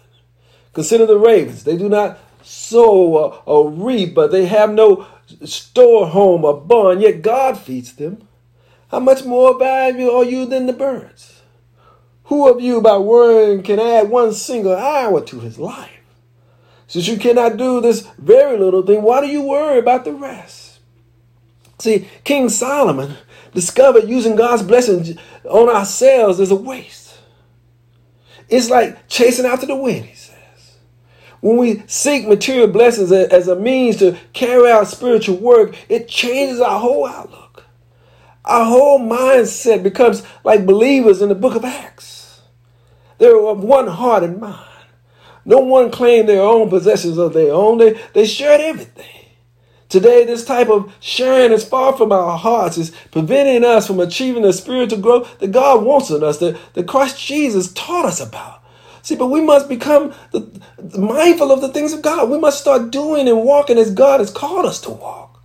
Consider 0.72 1.04
the 1.04 1.18
ravens. 1.18 1.64
They 1.64 1.76
do 1.76 1.90
not 1.90 2.18
sow 2.42 2.94
or, 2.94 3.42
or 3.44 3.70
reap, 3.70 4.14
but 4.14 4.32
they 4.32 4.46
have 4.46 4.72
no 4.72 5.06
store 5.44 6.06
home 6.06 6.46
or 6.46 6.58
barn, 6.58 7.02
yet 7.02 7.20
God 7.20 7.58
feeds 7.58 7.92
them. 7.92 8.26
How 8.88 9.00
much 9.00 9.26
more 9.26 9.58
valuable 9.58 10.16
are 10.16 10.24
you 10.24 10.46
than 10.46 10.64
the 10.64 10.72
birds? 10.72 11.42
Who 12.24 12.48
of 12.48 12.62
you, 12.62 12.80
by 12.80 12.96
worrying, 12.96 13.62
can 13.62 13.78
add 13.78 14.08
one 14.08 14.32
single 14.32 14.74
hour 14.74 15.20
to 15.20 15.40
his 15.40 15.58
life? 15.58 15.90
Since 16.86 17.06
you 17.06 17.18
cannot 17.18 17.58
do 17.58 17.82
this 17.82 18.08
very 18.16 18.56
little 18.58 18.82
thing, 18.82 19.02
why 19.02 19.20
do 19.20 19.26
you 19.26 19.42
worry 19.42 19.78
about 19.78 20.06
the 20.06 20.14
rest? 20.14 20.63
See, 21.78 22.08
King 22.24 22.48
Solomon 22.48 23.16
discovered 23.52 24.08
using 24.08 24.36
God's 24.36 24.62
blessings 24.62 25.16
on 25.44 25.68
ourselves 25.68 26.40
is 26.40 26.50
a 26.50 26.56
waste. 26.56 27.18
It's 28.48 28.70
like 28.70 29.08
chasing 29.08 29.46
after 29.46 29.66
the 29.66 29.76
wind, 29.76 30.06
he 30.06 30.14
says. 30.14 30.34
When 31.40 31.56
we 31.56 31.82
seek 31.86 32.26
material 32.26 32.68
blessings 32.68 33.12
as 33.12 33.48
a 33.48 33.56
means 33.56 33.96
to 33.96 34.16
carry 34.32 34.70
out 34.70 34.88
spiritual 34.88 35.36
work, 35.36 35.76
it 35.88 36.08
changes 36.08 36.60
our 36.60 36.80
whole 36.80 37.06
outlook. 37.06 37.64
Our 38.44 38.64
whole 38.64 39.00
mindset 39.00 39.82
becomes 39.82 40.22
like 40.44 40.66
believers 40.66 41.22
in 41.22 41.28
the 41.28 41.34
book 41.34 41.54
of 41.54 41.64
Acts. 41.64 42.42
They're 43.18 43.36
of 43.46 43.62
one 43.62 43.86
heart 43.86 44.22
and 44.22 44.40
mind. 44.40 44.68
No 45.44 45.58
one 45.58 45.90
claimed 45.90 46.28
their 46.28 46.42
own 46.42 46.68
possessions 46.68 47.18
of 47.18 47.32
their 47.32 47.52
own. 47.52 47.78
They, 47.78 48.00
they 48.12 48.26
shared 48.26 48.60
everything. 48.60 49.23
Today, 49.94 50.24
this 50.24 50.44
type 50.44 50.70
of 50.70 50.92
sharing 50.98 51.52
is 51.52 51.64
far 51.64 51.96
from 51.96 52.10
our 52.10 52.36
hearts, 52.36 52.76
is 52.78 52.90
preventing 53.12 53.62
us 53.64 53.86
from 53.86 54.00
achieving 54.00 54.42
the 54.42 54.52
spiritual 54.52 54.98
growth 54.98 55.38
that 55.38 55.52
God 55.52 55.84
wants 55.84 56.10
in 56.10 56.24
us, 56.24 56.38
that, 56.38 56.58
that 56.72 56.88
Christ 56.88 57.24
Jesus 57.24 57.72
taught 57.74 58.04
us 58.04 58.20
about. 58.20 58.60
See, 59.02 59.14
but 59.14 59.28
we 59.28 59.40
must 59.40 59.68
become 59.68 60.12
the 60.32 60.50
mindful 60.98 61.52
of 61.52 61.60
the 61.60 61.68
things 61.68 61.92
of 61.92 62.02
God. 62.02 62.28
We 62.28 62.40
must 62.40 62.60
start 62.60 62.90
doing 62.90 63.28
and 63.28 63.44
walking 63.44 63.78
as 63.78 63.92
God 63.92 64.18
has 64.18 64.32
called 64.32 64.66
us 64.66 64.80
to 64.80 64.90
walk. 64.90 65.40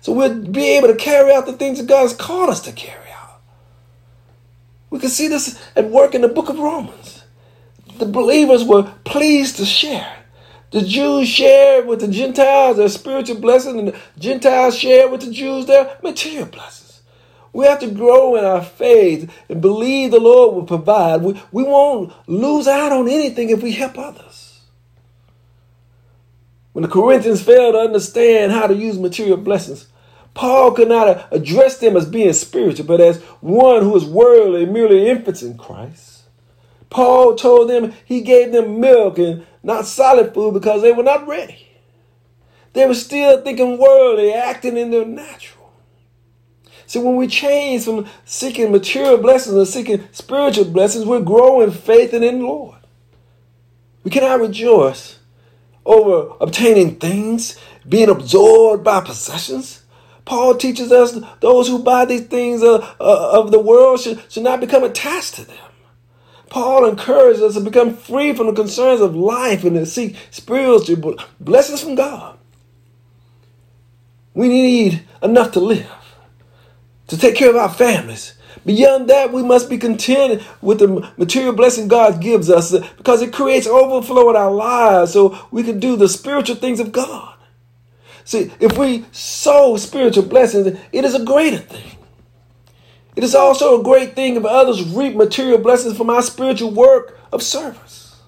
So 0.00 0.14
we'll 0.14 0.42
be 0.42 0.70
able 0.78 0.88
to 0.88 0.96
carry 0.96 1.30
out 1.30 1.44
the 1.44 1.52
things 1.52 1.78
that 1.78 1.86
God 1.86 2.04
has 2.04 2.14
called 2.16 2.48
us 2.48 2.62
to 2.62 2.72
carry 2.72 3.10
out. 3.10 3.42
We 4.88 5.00
can 5.00 5.10
see 5.10 5.28
this 5.28 5.62
at 5.76 5.90
work 5.90 6.14
in 6.14 6.22
the 6.22 6.28
book 6.28 6.48
of 6.48 6.58
Romans 6.58 7.24
the 7.98 8.06
believers 8.06 8.64
were 8.64 8.94
pleased 9.04 9.56
to 9.56 9.66
share. 9.66 10.21
The 10.72 10.82
Jews 10.82 11.28
shared 11.28 11.86
with 11.86 12.00
the 12.00 12.08
Gentiles 12.08 12.78
their 12.78 12.88
spiritual 12.88 13.38
blessings, 13.38 13.76
and 13.76 13.88
the 13.88 13.98
Gentiles 14.18 14.76
shared 14.76 15.12
with 15.12 15.20
the 15.20 15.30
Jews 15.30 15.66
their 15.66 15.98
material 16.02 16.46
blessings. 16.46 17.02
We 17.52 17.66
have 17.66 17.80
to 17.80 17.90
grow 17.90 18.36
in 18.36 18.44
our 18.44 18.62
faith 18.62 19.30
and 19.50 19.60
believe 19.60 20.10
the 20.10 20.18
Lord 20.18 20.54
will 20.54 20.64
provide. 20.64 21.20
We, 21.20 21.40
we 21.52 21.62
won't 21.62 22.12
lose 22.26 22.66
out 22.66 22.90
on 22.90 23.06
anything 23.06 23.50
if 23.50 23.62
we 23.62 23.72
help 23.72 23.98
others. 23.98 24.60
When 26.72 26.82
the 26.82 26.88
Corinthians 26.88 27.42
failed 27.42 27.74
to 27.74 27.80
understand 27.80 28.52
how 28.52 28.66
to 28.66 28.74
use 28.74 28.98
material 28.98 29.36
blessings, 29.36 29.88
Paul 30.32 30.72
could 30.72 30.88
not 30.88 31.28
address 31.30 31.76
them 31.76 31.98
as 31.98 32.06
being 32.06 32.32
spiritual, 32.32 32.86
but 32.86 33.02
as 33.02 33.20
one 33.42 33.82
who 33.82 33.94
is 33.94 34.06
worldly, 34.06 34.64
merely 34.64 35.10
infants 35.10 35.42
in 35.42 35.58
Christ. 35.58 36.22
Paul 36.88 37.34
told 37.34 37.68
them 37.68 37.92
he 38.06 38.22
gave 38.22 38.52
them 38.52 38.80
milk 38.80 39.18
and 39.18 39.46
not 39.62 39.86
solid 39.86 40.34
food 40.34 40.54
because 40.54 40.82
they 40.82 40.92
were 40.92 41.02
not 41.02 41.26
ready. 41.26 41.68
They 42.72 42.86
were 42.86 42.94
still 42.94 43.42
thinking 43.42 43.78
worldly, 43.78 44.32
acting 44.32 44.76
in 44.76 44.90
their 44.90 45.04
natural. 45.04 45.72
See, 46.86 46.98
when 46.98 47.16
we 47.16 47.26
change 47.26 47.84
from 47.84 48.06
seeking 48.24 48.72
material 48.72 49.18
blessings 49.18 49.56
and 49.56 49.68
seeking 49.68 50.08
spiritual 50.12 50.66
blessings, 50.66 51.06
we're 51.06 51.20
growing 51.20 51.70
faith 51.70 52.12
and 52.12 52.24
in 52.24 52.40
the 52.40 52.46
Lord. 52.46 52.78
We 54.04 54.10
cannot 54.10 54.40
rejoice 54.40 55.18
over 55.84 56.34
obtaining 56.40 56.96
things, 56.96 57.58
being 57.88 58.08
absorbed 58.08 58.84
by 58.84 59.00
possessions. 59.00 59.82
Paul 60.24 60.56
teaches 60.56 60.92
us 60.92 61.18
those 61.40 61.68
who 61.68 61.82
buy 61.82 62.04
these 62.04 62.26
things 62.26 62.62
of, 62.62 62.82
of 63.00 63.50
the 63.50 63.58
world 63.58 64.00
should, 64.00 64.22
should 64.30 64.44
not 64.44 64.60
become 64.60 64.84
attached 64.84 65.34
to 65.34 65.44
them. 65.44 65.71
Paul 66.52 66.86
encourages 66.86 67.40
us 67.40 67.54
to 67.54 67.60
become 67.60 67.96
free 67.96 68.34
from 68.34 68.46
the 68.46 68.52
concerns 68.52 69.00
of 69.00 69.16
life 69.16 69.64
and 69.64 69.74
to 69.74 69.86
seek 69.86 70.18
spiritual 70.30 71.16
blessings 71.40 71.82
from 71.82 71.94
God. 71.94 72.38
We 74.34 74.48
need 74.48 75.02
enough 75.22 75.52
to 75.52 75.60
live, 75.60 75.90
to 77.06 77.16
take 77.16 77.36
care 77.36 77.48
of 77.48 77.56
our 77.56 77.70
families. 77.70 78.34
Beyond 78.66 79.08
that, 79.08 79.32
we 79.32 79.42
must 79.42 79.70
be 79.70 79.78
content 79.78 80.42
with 80.60 80.80
the 80.80 81.10
material 81.16 81.54
blessing 81.54 81.88
God 81.88 82.20
gives 82.20 82.50
us 82.50 82.78
because 82.98 83.22
it 83.22 83.32
creates 83.32 83.66
overflow 83.66 84.28
in 84.28 84.36
our 84.36 84.50
lives 84.50 85.14
so 85.14 85.48
we 85.50 85.62
can 85.62 85.80
do 85.80 85.96
the 85.96 86.06
spiritual 86.06 86.56
things 86.56 86.80
of 86.80 86.92
God. 86.92 87.34
See, 88.26 88.52
if 88.60 88.76
we 88.76 89.06
sow 89.10 89.78
spiritual 89.78 90.24
blessings, 90.24 90.78
it 90.92 91.04
is 91.06 91.14
a 91.14 91.24
greater 91.24 91.56
thing. 91.56 91.96
It 93.14 93.24
is 93.24 93.34
also 93.34 93.78
a 93.78 93.84
great 93.84 94.14
thing 94.14 94.36
if 94.36 94.44
others 94.44 94.82
reap 94.82 95.14
material 95.14 95.58
blessings 95.58 95.96
from 95.96 96.08
our 96.08 96.22
spiritual 96.22 96.70
work 96.70 97.18
of 97.30 97.42
service. 97.42 98.22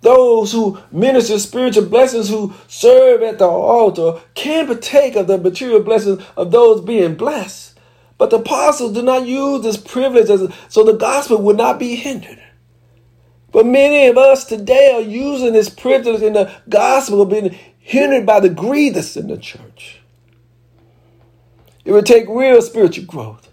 Those 0.00 0.50
who 0.50 0.78
minister 0.90 1.38
spiritual 1.38 1.86
blessings, 1.86 2.28
who 2.28 2.54
serve 2.66 3.22
at 3.22 3.38
the 3.38 3.46
altar, 3.46 4.20
can 4.34 4.66
partake 4.66 5.14
of 5.14 5.28
the 5.28 5.38
material 5.38 5.80
blessings 5.80 6.24
of 6.36 6.50
those 6.50 6.80
being 6.80 7.14
blessed. 7.14 7.78
But 8.18 8.30
the 8.30 8.38
apostles 8.38 8.94
did 8.94 9.04
not 9.04 9.26
use 9.26 9.62
this 9.62 9.76
privilege 9.76 10.28
as, 10.28 10.52
so 10.68 10.82
the 10.82 10.94
gospel 10.94 11.40
would 11.42 11.56
not 11.56 11.78
be 11.78 11.94
hindered. 11.94 12.42
But 13.52 13.66
many 13.66 14.06
of 14.06 14.18
us 14.18 14.44
today 14.44 14.92
are 14.92 15.00
using 15.00 15.52
this 15.52 15.68
privilege 15.68 16.22
in 16.22 16.32
the 16.32 16.52
gospel 16.68 17.22
of 17.22 17.30
being 17.30 17.56
hindered 17.78 18.26
by 18.26 18.40
the 18.40 18.48
greed 18.48 18.94
that's 18.94 19.16
in 19.16 19.28
the 19.28 19.36
church. 19.36 20.00
It 21.84 21.92
would 21.92 22.06
take 22.06 22.28
real 22.28 22.60
spiritual 22.62 23.04
growth 23.04 23.51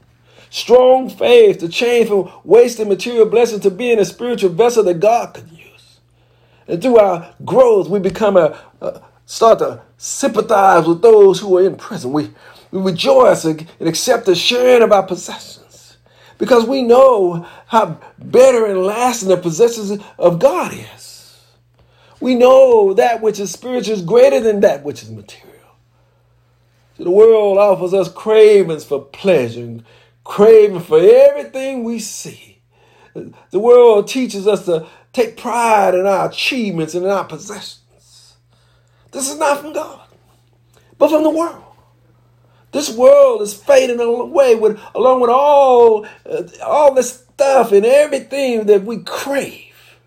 strong 0.49 1.09
faith 1.09 1.59
to 1.59 1.69
change 1.69 2.09
from 2.09 2.31
wasting 2.43 2.89
material 2.89 3.25
blessings 3.25 3.61
to 3.61 3.71
being 3.71 3.99
a 3.99 4.05
spiritual 4.05 4.49
vessel 4.49 4.83
that 4.83 4.99
God 4.99 5.33
could 5.33 5.49
use. 5.51 5.99
And 6.67 6.81
through 6.81 6.97
our 6.97 7.33
growth, 7.45 7.89
we 7.89 7.99
become 7.99 8.37
a, 8.37 8.59
a 8.81 9.01
start 9.25 9.59
to 9.59 9.81
sympathize 9.97 10.87
with 10.87 11.01
those 11.01 11.39
who 11.39 11.57
are 11.57 11.65
in 11.65 11.75
prison. 11.75 12.11
We, 12.11 12.31
we 12.71 12.81
rejoice 12.81 13.45
and 13.45 13.67
accept 13.79 14.25
the 14.25 14.35
sharing 14.35 14.83
of 14.83 14.91
our 14.91 15.03
possessions 15.03 15.97
because 16.37 16.65
we 16.65 16.83
know 16.83 17.45
how 17.67 17.99
better 18.17 18.65
and 18.65 18.83
lasting 18.83 19.29
the 19.29 19.37
possessions 19.37 20.01
of 20.17 20.39
God 20.39 20.73
is. 20.73 21.45
We 22.19 22.35
know 22.35 22.93
that 22.93 23.21
which 23.21 23.39
is 23.39 23.51
spiritual 23.51 23.93
is 23.93 24.01
greater 24.01 24.39
than 24.39 24.61
that 24.61 24.83
which 24.83 25.03
is 25.03 25.09
material. 25.09 25.49
The 26.97 27.11
world 27.11 27.57
offers 27.57 27.93
us 27.93 28.11
cravings 28.11 28.83
for 28.83 29.05
pleasure 29.05 29.79
craving 30.29 30.79
for 30.79 30.99
everything 30.99 31.83
we 31.83 31.97
see. 31.97 32.61
The 33.15 33.59
world 33.59 34.07
teaches 34.07 34.47
us 34.47 34.65
to 34.65 34.85
take 35.11 35.37
pride 35.37 35.95
in 35.95 36.05
our 36.05 36.29
achievements 36.29 36.93
and 36.93 37.03
in 37.03 37.11
our 37.11 37.25
possessions. 37.25 38.35
This 39.11 39.27
is 39.27 39.39
not 39.39 39.59
from 39.59 39.73
God, 39.73 40.07
but 40.99 41.09
from 41.09 41.23
the 41.23 41.31
world. 41.31 41.63
This 42.71 42.95
world 42.95 43.41
is 43.41 43.55
fading 43.55 43.99
away 43.99 44.53
with, 44.53 44.79
along 44.93 45.21
with 45.21 45.31
all, 45.31 46.05
uh, 46.29 46.43
all 46.63 46.93
this 46.93 47.25
stuff 47.33 47.71
and 47.71 47.83
everything 47.83 48.67
that 48.67 48.83
we 48.83 48.99
crave. 48.99 49.97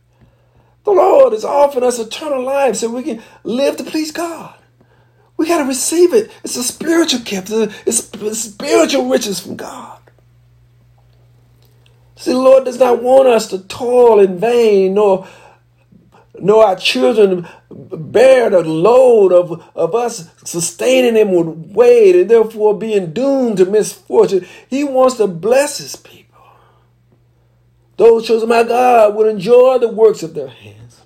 The 0.85 0.93
Lord 0.93 1.33
is 1.33 1.45
offering 1.45 1.85
us 1.85 1.99
eternal 1.99 2.45
life 2.45 2.77
so 2.77 2.89
we 2.89 3.03
can 3.03 3.21
live 3.43 3.77
to 3.79 3.85
please 3.85 4.13
God. 4.13 4.55
We 5.37 5.49
got 5.49 5.59
to 5.59 5.65
receive 5.65 6.15
it. 6.15 6.31
It's 6.45 6.57
a 6.57 6.63
spiritual 6.63 7.21
gift. 7.21 7.51
It's, 7.51 8.09
it's 8.15 8.39
spiritual 8.39 9.09
riches 9.09 9.41
from 9.41 9.57
God. 9.57 9.99
See, 12.23 12.31
the 12.31 12.39
Lord 12.39 12.67
does 12.67 12.79
not 12.79 13.03
want 13.03 13.27
us 13.27 13.49
to 13.49 13.59
toil 13.59 14.21
in 14.21 14.39
vain, 14.39 14.95
nor, 14.95 15.27
nor 16.39 16.65
our 16.65 16.77
children 16.77 17.49
bear 17.69 18.49
the 18.49 18.63
load 18.63 19.33
of, 19.33 19.69
of 19.75 19.93
us 19.97 20.31
sustaining 20.45 21.15
them 21.15 21.33
with 21.33 21.75
weight 21.75 22.15
and 22.15 22.31
therefore 22.31 22.79
being 22.79 23.13
doomed 23.13 23.57
to 23.57 23.65
misfortune. 23.65 24.47
He 24.71 24.85
wants 24.85 25.17
to 25.17 25.27
bless 25.27 25.79
his 25.79 25.97
people. 25.97 26.45
Those 27.97 28.29
chosen 28.29 28.49
by 28.49 28.63
God 28.63 29.17
will 29.17 29.29
enjoy 29.29 29.79
the 29.79 29.89
works 29.89 30.23
of 30.23 30.35
their 30.35 30.47
hands. 30.47 31.01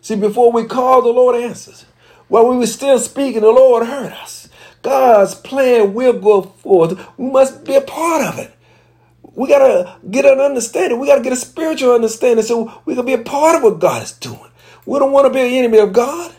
See, 0.00 0.16
before 0.16 0.52
we 0.52 0.64
call, 0.64 1.02
the 1.02 1.10
Lord 1.10 1.36
answers. 1.36 1.84
While 2.28 2.48
we 2.48 2.56
were 2.56 2.66
still 2.66 2.98
speaking, 2.98 3.42
the 3.42 3.48
Lord 3.48 3.86
heard 3.86 4.14
us. 4.14 4.48
God's 4.80 5.34
plan 5.34 5.92
will 5.92 6.18
go 6.18 6.40
forth. 6.40 6.98
We 7.18 7.30
must 7.30 7.62
be 7.66 7.74
a 7.74 7.82
part 7.82 8.24
of 8.24 8.38
it. 8.38 8.55
We 9.36 9.48
got 9.48 9.58
to 9.60 9.98
get 10.10 10.24
an 10.24 10.40
understanding. 10.40 10.98
We 10.98 11.08
got 11.08 11.16
to 11.16 11.22
get 11.22 11.34
a 11.34 11.36
spiritual 11.36 11.94
understanding 11.94 12.44
so 12.44 12.82
we 12.86 12.96
can 12.96 13.06
be 13.06 13.12
a 13.12 13.18
part 13.18 13.56
of 13.56 13.62
what 13.62 13.80
God 13.80 14.02
is 14.02 14.12
doing. 14.12 14.50
We 14.86 14.98
don't 14.98 15.12
want 15.12 15.26
to 15.26 15.32
be 15.32 15.40
an 15.40 15.52
enemy 15.52 15.78
of 15.78 15.92
God. 15.92 16.34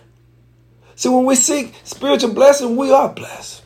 See, 0.95 1.09
when 1.09 1.25
we 1.25 1.35
seek 1.35 1.75
spiritual 1.83 2.33
blessing, 2.33 2.75
we 2.75 2.91
are 2.91 3.09
blessed. 3.09 3.63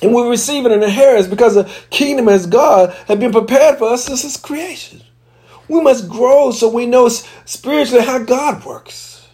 And 0.00 0.14
we 0.14 0.28
receive 0.28 0.64
an 0.66 0.72
inheritance 0.72 1.26
because 1.26 1.56
the 1.56 1.70
kingdom 1.90 2.28
as 2.28 2.46
God 2.46 2.94
has 3.08 3.18
been 3.18 3.32
prepared 3.32 3.78
for 3.78 3.88
us 3.92 4.04
since 4.04 4.24
its 4.24 4.36
creation. 4.36 5.02
We 5.68 5.80
must 5.80 6.08
grow 6.08 6.52
so 6.52 6.68
we 6.68 6.86
know 6.86 7.08
spiritually 7.08 8.04
how 8.04 8.20
God 8.20 8.64
works. 8.64 9.28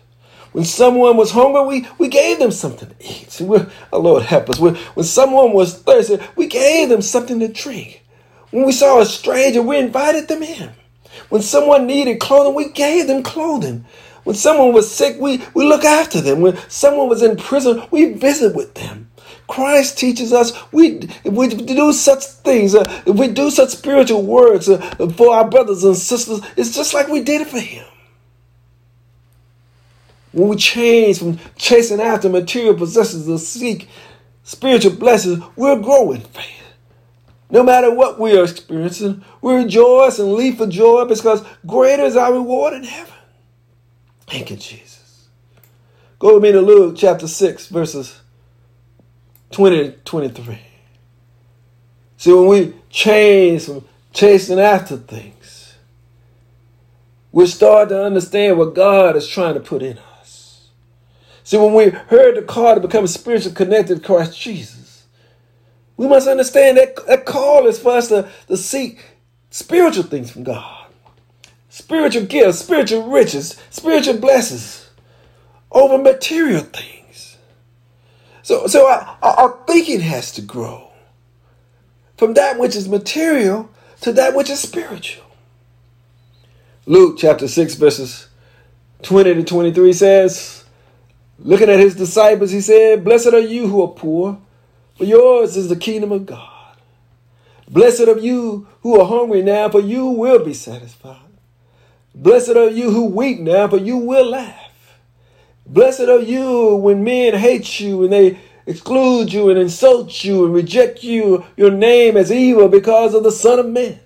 When 0.52 0.64
someone 0.64 1.16
was 1.16 1.32
hungry, 1.32 1.66
we, 1.66 1.88
we 1.98 2.08
gave 2.08 2.38
them 2.38 2.52
something 2.52 2.88
to 2.88 2.94
eat. 3.00 3.30
See, 3.30 3.46
oh 3.92 4.00
Lord 4.00 4.22
help 4.24 4.50
us. 4.50 4.58
When, 4.60 4.76
when 4.76 5.04
someone 5.04 5.52
was 5.52 5.78
thirsty, 5.82 6.18
we 6.36 6.46
gave 6.46 6.88
them 6.88 7.02
something 7.02 7.40
to 7.40 7.48
drink. 7.48 8.01
When 8.52 8.66
we 8.66 8.72
saw 8.72 9.00
a 9.00 9.06
stranger, 9.06 9.62
we 9.62 9.78
invited 9.78 10.28
them 10.28 10.42
in. 10.42 10.70
When 11.30 11.42
someone 11.42 11.86
needed 11.86 12.20
clothing, 12.20 12.54
we 12.54 12.70
gave 12.70 13.06
them 13.06 13.22
clothing. 13.22 13.86
When 14.24 14.36
someone 14.36 14.72
was 14.72 14.94
sick, 14.94 15.16
we, 15.18 15.42
we 15.54 15.64
look 15.64 15.84
after 15.84 16.20
them. 16.20 16.42
When 16.42 16.56
someone 16.68 17.08
was 17.08 17.22
in 17.22 17.36
prison, 17.36 17.82
we 17.90 18.12
visit 18.12 18.54
with 18.54 18.74
them. 18.74 19.10
Christ 19.48 19.98
teaches 19.98 20.32
us 20.32 20.52
we 20.72 21.08
we 21.24 21.48
do 21.48 21.92
such 21.92 22.24
things, 22.24 22.74
uh, 22.74 22.84
we 23.06 23.28
do 23.28 23.50
such 23.50 23.70
spiritual 23.70 24.22
works 24.22 24.68
uh, 24.68 24.78
for 25.16 25.34
our 25.34 25.48
brothers 25.48 25.84
and 25.84 25.96
sisters, 25.96 26.40
it's 26.56 26.74
just 26.74 26.94
like 26.94 27.08
we 27.08 27.22
did 27.22 27.42
it 27.42 27.48
for 27.48 27.58
Him. 27.58 27.84
When 30.32 30.48
we 30.48 30.56
change 30.56 31.18
from 31.18 31.38
chasing 31.56 32.00
after 32.00 32.28
material 32.28 32.74
possessions 32.74 33.26
to 33.26 33.38
seek 33.38 33.88
spiritual 34.42 34.92
blessings, 34.96 35.42
we're 35.56 35.78
growing 35.80 36.20
faith. 36.22 36.61
No 37.52 37.62
matter 37.62 37.94
what 37.94 38.18
we 38.18 38.36
are 38.36 38.44
experiencing, 38.44 39.22
we 39.42 39.54
rejoice 39.54 40.18
and 40.18 40.32
leap 40.32 40.56
for 40.56 40.66
joy 40.66 41.04
because 41.04 41.44
greater 41.66 42.02
is 42.02 42.16
our 42.16 42.32
reward 42.32 42.72
in 42.72 42.82
heaven. 42.82 43.14
Thank 44.26 44.50
you, 44.50 44.56
Jesus. 44.56 45.28
Go 46.18 46.34
with 46.34 46.42
me 46.42 46.52
to 46.52 46.62
Luke 46.62 46.96
chapter 46.96 47.28
6, 47.28 47.66
verses 47.66 48.22
20 49.50 49.76
to 49.76 49.90
23. 49.98 50.58
See, 52.16 52.32
when 52.32 52.46
we 52.46 52.74
change 52.88 53.66
from 53.66 53.84
chasing 54.14 54.58
after 54.58 54.96
things, 54.96 55.74
we 57.32 57.46
start 57.46 57.90
to 57.90 58.02
understand 58.02 58.56
what 58.56 58.74
God 58.74 59.14
is 59.14 59.28
trying 59.28 59.54
to 59.54 59.60
put 59.60 59.82
in 59.82 59.98
us. 59.98 60.68
See, 61.44 61.58
when 61.58 61.74
we 61.74 61.90
heard 61.90 62.36
the 62.36 62.42
call 62.42 62.76
to 62.76 62.80
become 62.80 63.06
spiritually 63.06 63.54
connected 63.54 63.96
to 63.96 64.02
Christ 64.02 64.40
Jesus, 64.40 64.81
we 65.96 66.08
must 66.08 66.28
understand 66.28 66.78
that 66.78 67.06
that 67.06 67.26
call 67.26 67.66
is 67.66 67.78
for 67.78 67.92
us 67.92 68.08
to, 68.08 68.28
to 68.48 68.56
seek 68.56 69.04
spiritual 69.50 70.04
things 70.04 70.30
from 70.30 70.44
God 70.44 70.82
spiritual 71.72 72.26
gifts, 72.26 72.58
spiritual 72.58 73.08
riches, 73.08 73.58
spiritual 73.70 74.18
blessings 74.18 74.90
over 75.70 75.96
material 75.96 76.60
things. 76.60 77.38
So, 78.42 78.66
so 78.66 78.86
our, 78.86 79.16
our 79.22 79.58
thinking 79.66 80.00
has 80.00 80.32
to 80.32 80.42
grow 80.42 80.90
from 82.18 82.34
that 82.34 82.58
which 82.58 82.76
is 82.76 82.90
material 82.90 83.70
to 84.02 84.12
that 84.12 84.34
which 84.34 84.50
is 84.50 84.60
spiritual. 84.60 85.24
Luke 86.84 87.16
chapter 87.18 87.48
6, 87.48 87.76
verses 87.76 88.28
20 89.02 89.34
to 89.34 89.42
23 89.42 89.92
says, 89.94 90.64
Looking 91.38 91.70
at 91.70 91.80
his 91.80 91.96
disciples, 91.96 92.50
he 92.50 92.60
said, 92.60 93.02
Blessed 93.02 93.28
are 93.28 93.38
you 93.40 93.66
who 93.66 93.82
are 93.82 93.88
poor, 93.88 94.38
for 95.02 95.08
yours 95.08 95.56
is 95.56 95.68
the 95.68 95.74
kingdom 95.74 96.12
of 96.12 96.26
God. 96.26 96.76
Blessed 97.68 98.02
are 98.02 98.20
you 98.20 98.68
who 98.82 99.00
are 99.00 99.04
hungry 99.08 99.42
now, 99.42 99.68
for 99.68 99.80
you 99.80 100.06
will 100.06 100.44
be 100.44 100.54
satisfied. 100.54 101.16
Blessed 102.14 102.50
are 102.50 102.70
you 102.70 102.92
who 102.92 103.06
weep 103.06 103.40
now, 103.40 103.66
for 103.66 103.78
you 103.78 103.96
will 103.96 104.30
laugh. 104.30 105.00
Blessed 105.66 106.02
are 106.02 106.20
you 106.20 106.76
when 106.76 107.02
men 107.02 107.34
hate 107.34 107.80
you 107.80 108.04
and 108.04 108.12
they 108.12 108.38
exclude 108.64 109.32
you 109.32 109.50
and 109.50 109.58
insult 109.58 110.22
you 110.22 110.44
and 110.44 110.54
reject 110.54 111.02
you, 111.02 111.46
your 111.56 111.72
name 111.72 112.16
as 112.16 112.30
evil 112.30 112.68
because 112.68 113.12
of 113.12 113.24
the 113.24 113.32
Son 113.32 113.58
of 113.58 113.66
Man. 113.66 113.98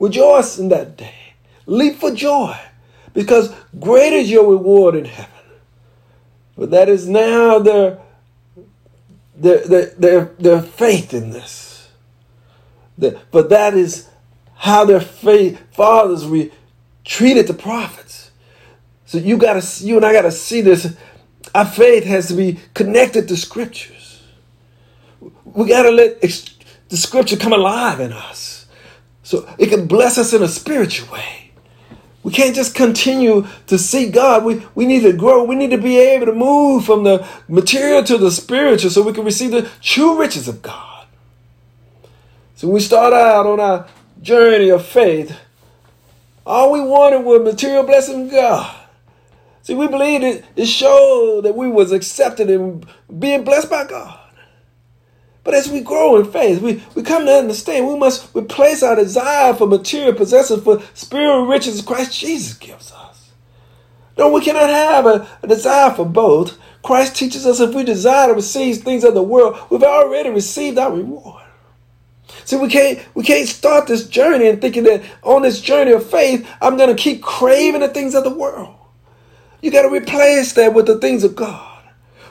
Rejoice 0.00 0.58
in 0.58 0.68
that 0.70 0.96
day. 0.96 1.34
Leap 1.66 1.94
for 1.94 2.10
joy, 2.10 2.58
because 3.14 3.54
great 3.78 4.12
is 4.12 4.28
your 4.28 4.50
reward 4.50 4.96
in 4.96 5.04
heaven. 5.04 5.30
But 6.58 6.72
that 6.72 6.88
is 6.88 7.06
now 7.06 7.60
their, 7.60 8.00
their, 9.36 9.58
their, 9.90 10.24
their, 10.38 10.62
faith 10.62 11.12
in 11.12 11.30
this. 11.30 11.88
but 12.98 13.50
that 13.50 13.74
is 13.74 14.08
how 14.54 14.84
their 14.84 15.00
faith, 15.00 15.60
fathers, 15.72 16.26
re, 16.26 16.50
treated 17.04 17.46
the 17.46 17.54
prophets. 17.54 18.30
So 19.04 19.18
you 19.18 19.36
gotta, 19.36 19.64
you 19.84 19.96
and 19.96 20.04
I 20.04 20.12
gotta 20.12 20.32
see 20.32 20.60
this. 20.60 20.96
Our 21.54 21.66
faith 21.66 22.04
has 22.04 22.28
to 22.28 22.34
be 22.34 22.58
connected 22.74 23.28
to 23.28 23.36
scriptures. 23.36 24.22
We 25.44 25.68
gotta 25.68 25.90
let 25.90 26.20
the 26.20 26.96
scripture 26.96 27.36
come 27.36 27.52
alive 27.52 28.00
in 28.00 28.12
us, 28.12 28.66
so 29.22 29.48
it 29.58 29.68
can 29.68 29.86
bless 29.86 30.18
us 30.18 30.32
in 30.32 30.42
a 30.42 30.48
spiritual 30.48 31.12
way. 31.12 31.45
We 32.26 32.32
can't 32.32 32.56
just 32.56 32.74
continue 32.74 33.46
to 33.68 33.78
see 33.78 34.10
God. 34.10 34.44
We, 34.44 34.60
we 34.74 34.84
need 34.84 35.02
to 35.02 35.12
grow. 35.12 35.44
We 35.44 35.54
need 35.54 35.70
to 35.70 35.78
be 35.78 35.96
able 35.98 36.26
to 36.26 36.32
move 36.32 36.84
from 36.84 37.04
the 37.04 37.24
material 37.46 38.02
to 38.02 38.18
the 38.18 38.32
spiritual 38.32 38.90
so 38.90 39.02
we 39.02 39.12
can 39.12 39.24
receive 39.24 39.52
the 39.52 39.70
true 39.80 40.18
riches 40.18 40.48
of 40.48 40.60
God. 40.60 41.06
So 42.56 42.68
we 42.68 42.80
start 42.80 43.12
out 43.12 43.46
on 43.46 43.60
our 43.60 43.86
journey 44.20 44.70
of 44.70 44.84
faith, 44.84 45.38
all 46.44 46.72
we 46.72 46.80
wanted 46.80 47.20
was 47.20 47.42
material 47.42 47.84
blessing 47.84 48.28
God. 48.28 48.74
See, 49.62 49.76
we 49.76 49.86
believed 49.86 50.24
it, 50.24 50.44
it 50.56 50.66
showed 50.66 51.42
that 51.44 51.54
we 51.54 51.68
was 51.68 51.92
accepted 51.92 52.50
and 52.50 52.84
being 53.20 53.44
blessed 53.44 53.70
by 53.70 53.86
God. 53.86 54.18
But 55.46 55.54
as 55.54 55.70
we 55.70 55.80
grow 55.80 56.16
in 56.16 56.24
faith, 56.32 56.60
we, 56.60 56.82
we 56.96 57.04
come 57.04 57.24
to 57.24 57.32
understand 57.32 57.86
we 57.86 57.96
must 57.96 58.34
replace 58.34 58.82
our 58.82 58.96
desire 58.96 59.54
for 59.54 59.68
material 59.68 60.12
possessions 60.12 60.64
for 60.64 60.82
spiritual 60.92 61.46
riches 61.46 61.80
Christ 61.82 62.18
Jesus 62.18 62.54
gives 62.54 62.90
us. 62.90 63.30
No, 64.18 64.32
we 64.32 64.40
cannot 64.40 64.68
have 64.68 65.06
a, 65.06 65.28
a 65.44 65.46
desire 65.46 65.92
for 65.92 66.04
both. 66.04 66.58
Christ 66.82 67.14
teaches 67.14 67.46
us 67.46 67.60
if 67.60 67.76
we 67.76 67.84
desire 67.84 68.26
to 68.26 68.34
receive 68.34 68.78
things 68.78 69.04
of 69.04 69.14
the 69.14 69.22
world, 69.22 69.56
we've 69.70 69.84
already 69.84 70.30
received 70.30 70.78
our 70.78 70.92
reward. 70.92 71.44
See, 72.44 72.56
we 72.56 72.68
can't 72.68 72.98
we 73.14 73.22
can't 73.22 73.48
start 73.48 73.86
this 73.86 74.08
journey 74.08 74.48
and 74.48 74.60
thinking 74.60 74.82
that 74.82 75.04
on 75.22 75.42
this 75.42 75.60
journey 75.60 75.92
of 75.92 76.10
faith, 76.10 76.44
I'm 76.60 76.76
gonna 76.76 76.96
keep 76.96 77.22
craving 77.22 77.82
the 77.82 77.88
things 77.88 78.16
of 78.16 78.24
the 78.24 78.34
world. 78.34 78.74
You 79.62 79.70
gotta 79.70 79.90
replace 79.90 80.54
that 80.54 80.74
with 80.74 80.86
the 80.86 80.98
things 80.98 81.22
of 81.22 81.36
God, 81.36 81.75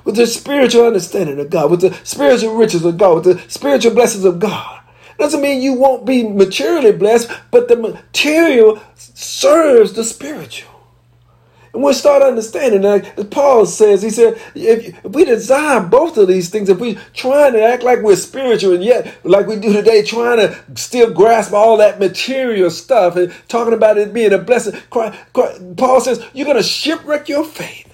with 0.05 0.15
the 0.15 0.27
spiritual 0.27 0.85
understanding 0.85 1.39
of 1.39 1.49
God, 1.49 1.69
with 1.71 1.81
the 1.81 1.93
spiritual 2.03 2.55
riches 2.55 2.85
of 2.85 2.97
God, 2.97 3.15
with 3.15 3.37
the 3.37 3.51
spiritual 3.51 3.93
blessings 3.93 4.23
of 4.23 4.39
God. 4.39 4.81
Doesn't 5.17 5.41
mean 5.41 5.61
you 5.61 5.73
won't 5.73 6.05
be 6.05 6.23
materially 6.27 6.91
blessed, 6.91 7.31
but 7.51 7.67
the 7.67 7.75
material 7.75 8.81
serves 8.95 9.93
the 9.93 10.03
spiritual. 10.03 10.71
And 11.73 11.83
we'll 11.83 11.93
start 11.93 12.21
understanding, 12.21 12.83
like 12.83 13.29
Paul 13.31 13.65
says, 13.65 14.01
he 14.01 14.09
said, 14.09 14.39
if, 14.55 15.03
if 15.03 15.11
we 15.11 15.25
desire 15.25 15.81
both 15.81 16.17
of 16.17 16.29
these 16.29 16.49
things, 16.49 16.69
if 16.69 16.79
we're 16.79 16.99
trying 17.13 17.51
to 17.51 17.61
act 17.61 17.83
like 17.83 18.01
we're 18.01 18.15
spiritual 18.15 18.75
and 18.75 18.83
yet, 18.83 19.13
like 19.25 19.45
we 19.47 19.57
do 19.57 19.73
today, 19.73 20.01
trying 20.01 20.37
to 20.37 20.57
still 20.75 21.11
grasp 21.11 21.51
all 21.51 21.75
that 21.77 21.99
material 21.99 22.69
stuff 22.69 23.17
and 23.17 23.33
talking 23.49 23.73
about 23.73 23.97
it 23.97 24.13
being 24.13 24.31
a 24.31 24.37
blessing, 24.37 24.79
Paul 24.89 25.99
says, 25.99 26.23
you're 26.33 26.45
going 26.45 26.55
to 26.55 26.63
shipwreck 26.63 27.27
your 27.27 27.43
faith. 27.43 27.84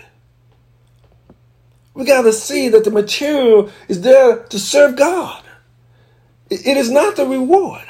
We 1.94 2.06
got 2.06 2.24
to 2.24 2.34
see 2.34 2.70
that 2.70 2.84
the 2.84 2.92
material 2.92 3.70
is 3.88 4.02
there 4.02 4.44
to 4.44 4.60
serve 4.60 4.96
God. 4.96 5.44
It 6.50 6.78
is 6.78 6.90
not 6.90 7.16
the 7.16 7.26
reward. 7.26 7.86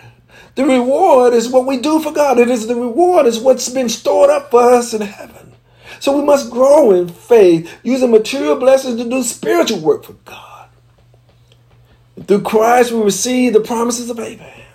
The 0.56 0.66
reward 0.66 1.34
is 1.34 1.50
what 1.50 1.66
we 1.66 1.78
do 1.78 2.00
for 2.00 2.12
God. 2.12 2.40
It 2.40 2.50
is 2.50 2.68
the 2.68 2.76
reward 2.76 3.26
is 3.26 3.40
what's 3.40 3.70
been 3.70 3.90
stored 3.90 4.30
up 4.30 4.52
for 4.52 4.62
us 4.62 4.94
in 4.94 5.02
heaven. 5.02 5.54
So 6.00 6.18
we 6.18 6.24
must 6.24 6.52
grow 6.52 6.92
in 6.92 7.08
faith, 7.08 7.72
using 7.84 8.12
material 8.12 8.56
blessings 8.58 9.02
to 9.02 9.10
do 9.10 9.24
spiritual 9.24 9.80
work 9.80 10.04
for 10.04 10.14
God. 10.26 10.70
Through 12.28 12.42
Christ, 12.42 12.92
we 12.92 13.02
receive 13.02 13.54
the 13.54 13.62
promises 13.62 14.10
of 14.10 14.20
Abraham. 14.20 14.68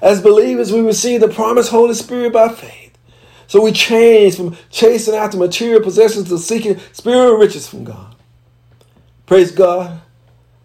As 0.00 0.20
believers, 0.20 0.72
we 0.72 0.80
receive 0.80 1.20
the 1.20 1.28
promised 1.28 1.70
Holy 1.70 1.94
Spirit 1.94 2.32
by 2.32 2.48
faith. 2.48 2.98
So 3.46 3.62
we 3.62 3.72
change 3.72 4.36
from 4.36 4.56
chasing 4.70 5.14
after 5.14 5.36
material 5.36 5.82
possessions 5.82 6.28
to 6.28 6.38
seeking 6.38 6.80
spiritual 6.92 7.38
riches 7.38 7.68
from 7.68 7.84
God. 7.84 8.11
Praise 9.26 9.52
God, 9.52 10.00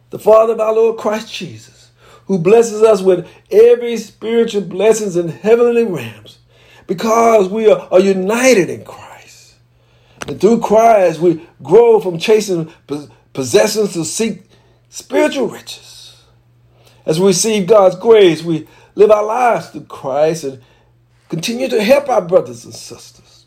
the 0.09 0.19
Father 0.19 0.53
of 0.53 0.59
our 0.59 0.73
Lord 0.73 0.97
Christ 0.97 1.33
Jesus, 1.33 1.91
who 2.25 2.39
blesses 2.39 2.81
us 2.83 3.01
with 3.01 3.27
every 3.51 3.97
spiritual 3.97 4.61
blessings 4.61 5.15
in 5.15 5.29
heavenly 5.29 5.83
realms 5.83 6.39
because 6.87 7.49
we 7.49 7.69
are, 7.69 7.87
are 7.91 7.99
united 7.99 8.69
in 8.69 8.83
Christ. 8.83 9.55
And 10.27 10.39
through 10.41 10.59
Christ, 10.59 11.19
we 11.19 11.47
grow 11.61 11.99
from 11.99 12.17
chasing 12.17 12.71
possessions 13.33 13.93
to 13.93 14.03
seek 14.03 14.43
spiritual 14.89 15.47
riches. 15.47 16.23
As 17.05 17.19
we 17.19 17.27
receive 17.27 17.67
God's 17.67 17.95
grace, 17.95 18.43
we 18.43 18.67
live 18.95 19.11
our 19.11 19.23
lives 19.23 19.69
through 19.69 19.85
Christ 19.85 20.43
and 20.43 20.61
continue 21.29 21.69
to 21.69 21.81
help 21.81 22.09
our 22.09 22.21
brothers 22.21 22.65
and 22.65 22.73
sisters. 22.73 23.45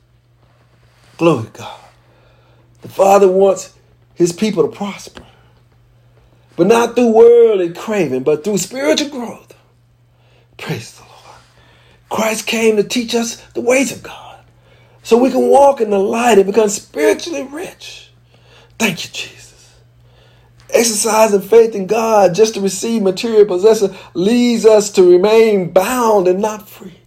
Glory 1.19 1.45
to 1.45 1.51
God. 1.51 1.81
The 2.81 2.89
Father 2.89 3.29
wants 3.29 3.75
his 4.21 4.33
people 4.33 4.63
to 4.63 4.77
prosper. 4.77 5.25
But 6.55 6.67
not 6.67 6.95
through 6.95 7.11
worldly 7.11 7.73
craving, 7.73 8.23
but 8.23 8.45
through 8.45 8.59
spiritual 8.59 9.09
growth. 9.09 9.55
Praise 10.59 10.93
the 10.99 11.05
Lord. 11.05 11.41
Christ 12.11 12.47
came 12.47 12.77
to 12.77 12.85
teach 12.85 13.15
us 13.15 13.37
the 13.55 13.63
ways 13.63 13.91
of 13.91 14.03
God 14.03 14.41
so 15.03 15.17
we 15.17 15.31
can 15.31 15.49
walk 15.49 15.81
in 15.81 15.89
the 15.89 15.99
light 15.99 16.37
and 16.37 16.47
become 16.47 16.69
spiritually 16.69 17.45
rich. 17.45 18.13
Thank 18.79 19.05
you, 19.05 19.11
Jesus. 19.11 19.75
Exercising 20.69 21.41
faith 21.41 21.75
in 21.75 21.87
God 21.87 22.35
just 22.35 22.55
to 22.55 22.61
receive 22.61 23.01
material 23.01 23.47
possession 23.47 23.97
leads 24.13 24.67
us 24.67 24.91
to 24.91 25.11
remain 25.11 25.71
bound 25.71 26.29
and 26.29 26.41
not 26.41 26.69
free. 26.69 27.01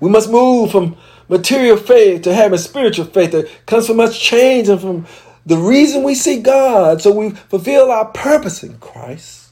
We 0.00 0.10
must 0.10 0.30
move 0.30 0.70
from 0.70 0.98
material 1.28 1.76
faith 1.76 2.22
to 2.22 2.34
having 2.34 2.58
spiritual 2.58 3.06
faith 3.06 3.32
that 3.32 3.50
comes 3.66 3.86
from 3.86 4.00
us 4.00 4.18
changing 4.18 4.78
from 4.78 5.06
the 5.46 5.56
reason 5.56 6.02
we 6.02 6.14
see 6.14 6.40
God 6.40 7.02
so 7.02 7.12
we 7.12 7.30
fulfill 7.30 7.90
our 7.90 8.06
purpose 8.06 8.62
in 8.62 8.78
Christ 8.78 9.44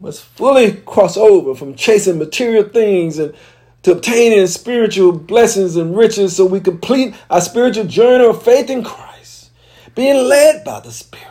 must 0.00 0.22
fully 0.22 0.72
cross 0.72 1.16
over 1.16 1.54
from 1.54 1.74
chasing 1.74 2.18
material 2.18 2.64
things 2.64 3.18
and 3.18 3.34
to 3.82 3.92
obtaining 3.92 4.46
spiritual 4.48 5.12
blessings 5.12 5.76
and 5.76 5.96
riches 5.96 6.36
so 6.36 6.44
we 6.44 6.60
complete 6.60 7.14
our 7.30 7.40
spiritual 7.40 7.84
journey 7.84 8.24
of 8.26 8.42
faith 8.42 8.68
in 8.68 8.82
Christ, 8.82 9.52
being 9.94 10.28
led 10.28 10.64
by 10.64 10.80
the 10.80 10.90
Spirit. 10.90 11.24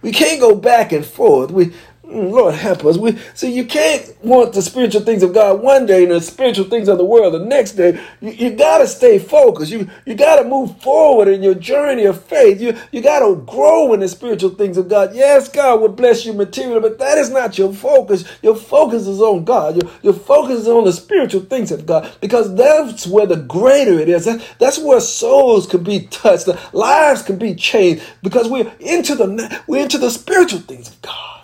We 0.00 0.12
can't 0.12 0.40
go 0.40 0.54
back 0.54 0.92
and 0.92 1.04
forth. 1.04 1.50
We 1.50 1.72
Lord 2.10 2.54
help 2.54 2.84
us. 2.84 2.98
We 2.98 3.18
see 3.34 3.52
you 3.52 3.64
can't 3.64 4.14
want 4.24 4.52
the 4.54 4.62
spiritual 4.62 5.02
things 5.02 5.22
of 5.22 5.34
God 5.34 5.62
one 5.62 5.86
day 5.86 6.04
and 6.04 6.12
the 6.12 6.20
spiritual 6.20 6.66
things 6.66 6.88
of 6.88 6.98
the 6.98 7.04
world 7.04 7.34
the 7.34 7.40
next 7.40 7.72
day. 7.72 8.00
You, 8.20 8.30
you 8.32 8.50
gotta 8.50 8.86
stay 8.86 9.18
focused. 9.18 9.72
You 9.72 9.88
you 10.06 10.14
gotta 10.14 10.48
move 10.48 10.80
forward 10.82 11.28
in 11.28 11.42
your 11.42 11.54
journey 11.54 12.04
of 12.06 12.22
faith. 12.24 12.60
You 12.60 12.76
you 12.92 13.02
gotta 13.02 13.34
grow 13.36 13.92
in 13.94 14.00
the 14.00 14.08
spiritual 14.08 14.50
things 14.50 14.76
of 14.78 14.88
God. 14.88 15.14
Yes, 15.14 15.48
God 15.48 15.80
will 15.80 15.88
bless 15.90 16.26
you 16.26 16.32
materially, 16.32 16.80
but 16.80 16.98
that 16.98 17.18
is 17.18 17.30
not 17.30 17.58
your 17.58 17.72
focus. 17.72 18.24
Your 18.42 18.56
focus 18.56 19.06
is 19.06 19.20
on 19.20 19.44
God. 19.44 19.82
Your, 19.82 19.92
your 20.02 20.14
focus 20.14 20.60
is 20.60 20.68
on 20.68 20.84
the 20.84 20.92
spiritual 20.92 21.42
things 21.42 21.72
of 21.72 21.86
God 21.86 22.10
because 22.20 22.54
that's 22.56 23.06
where 23.06 23.26
the 23.26 23.36
greater 23.36 23.98
it 23.98 24.08
is. 24.08 24.24
That, 24.26 24.44
that's 24.58 24.78
where 24.78 25.00
souls 25.00 25.66
can 25.66 25.84
be 25.84 26.06
touched, 26.06 26.48
lives 26.74 27.22
can 27.22 27.38
be 27.38 27.54
changed 27.54 28.02
because 28.22 28.48
we're 28.48 28.72
into 28.80 29.14
the 29.14 29.62
we're 29.66 29.82
into 29.82 29.98
the 29.98 30.10
spiritual 30.10 30.60
things 30.60 30.88
of 30.88 31.02
God. 31.02 31.39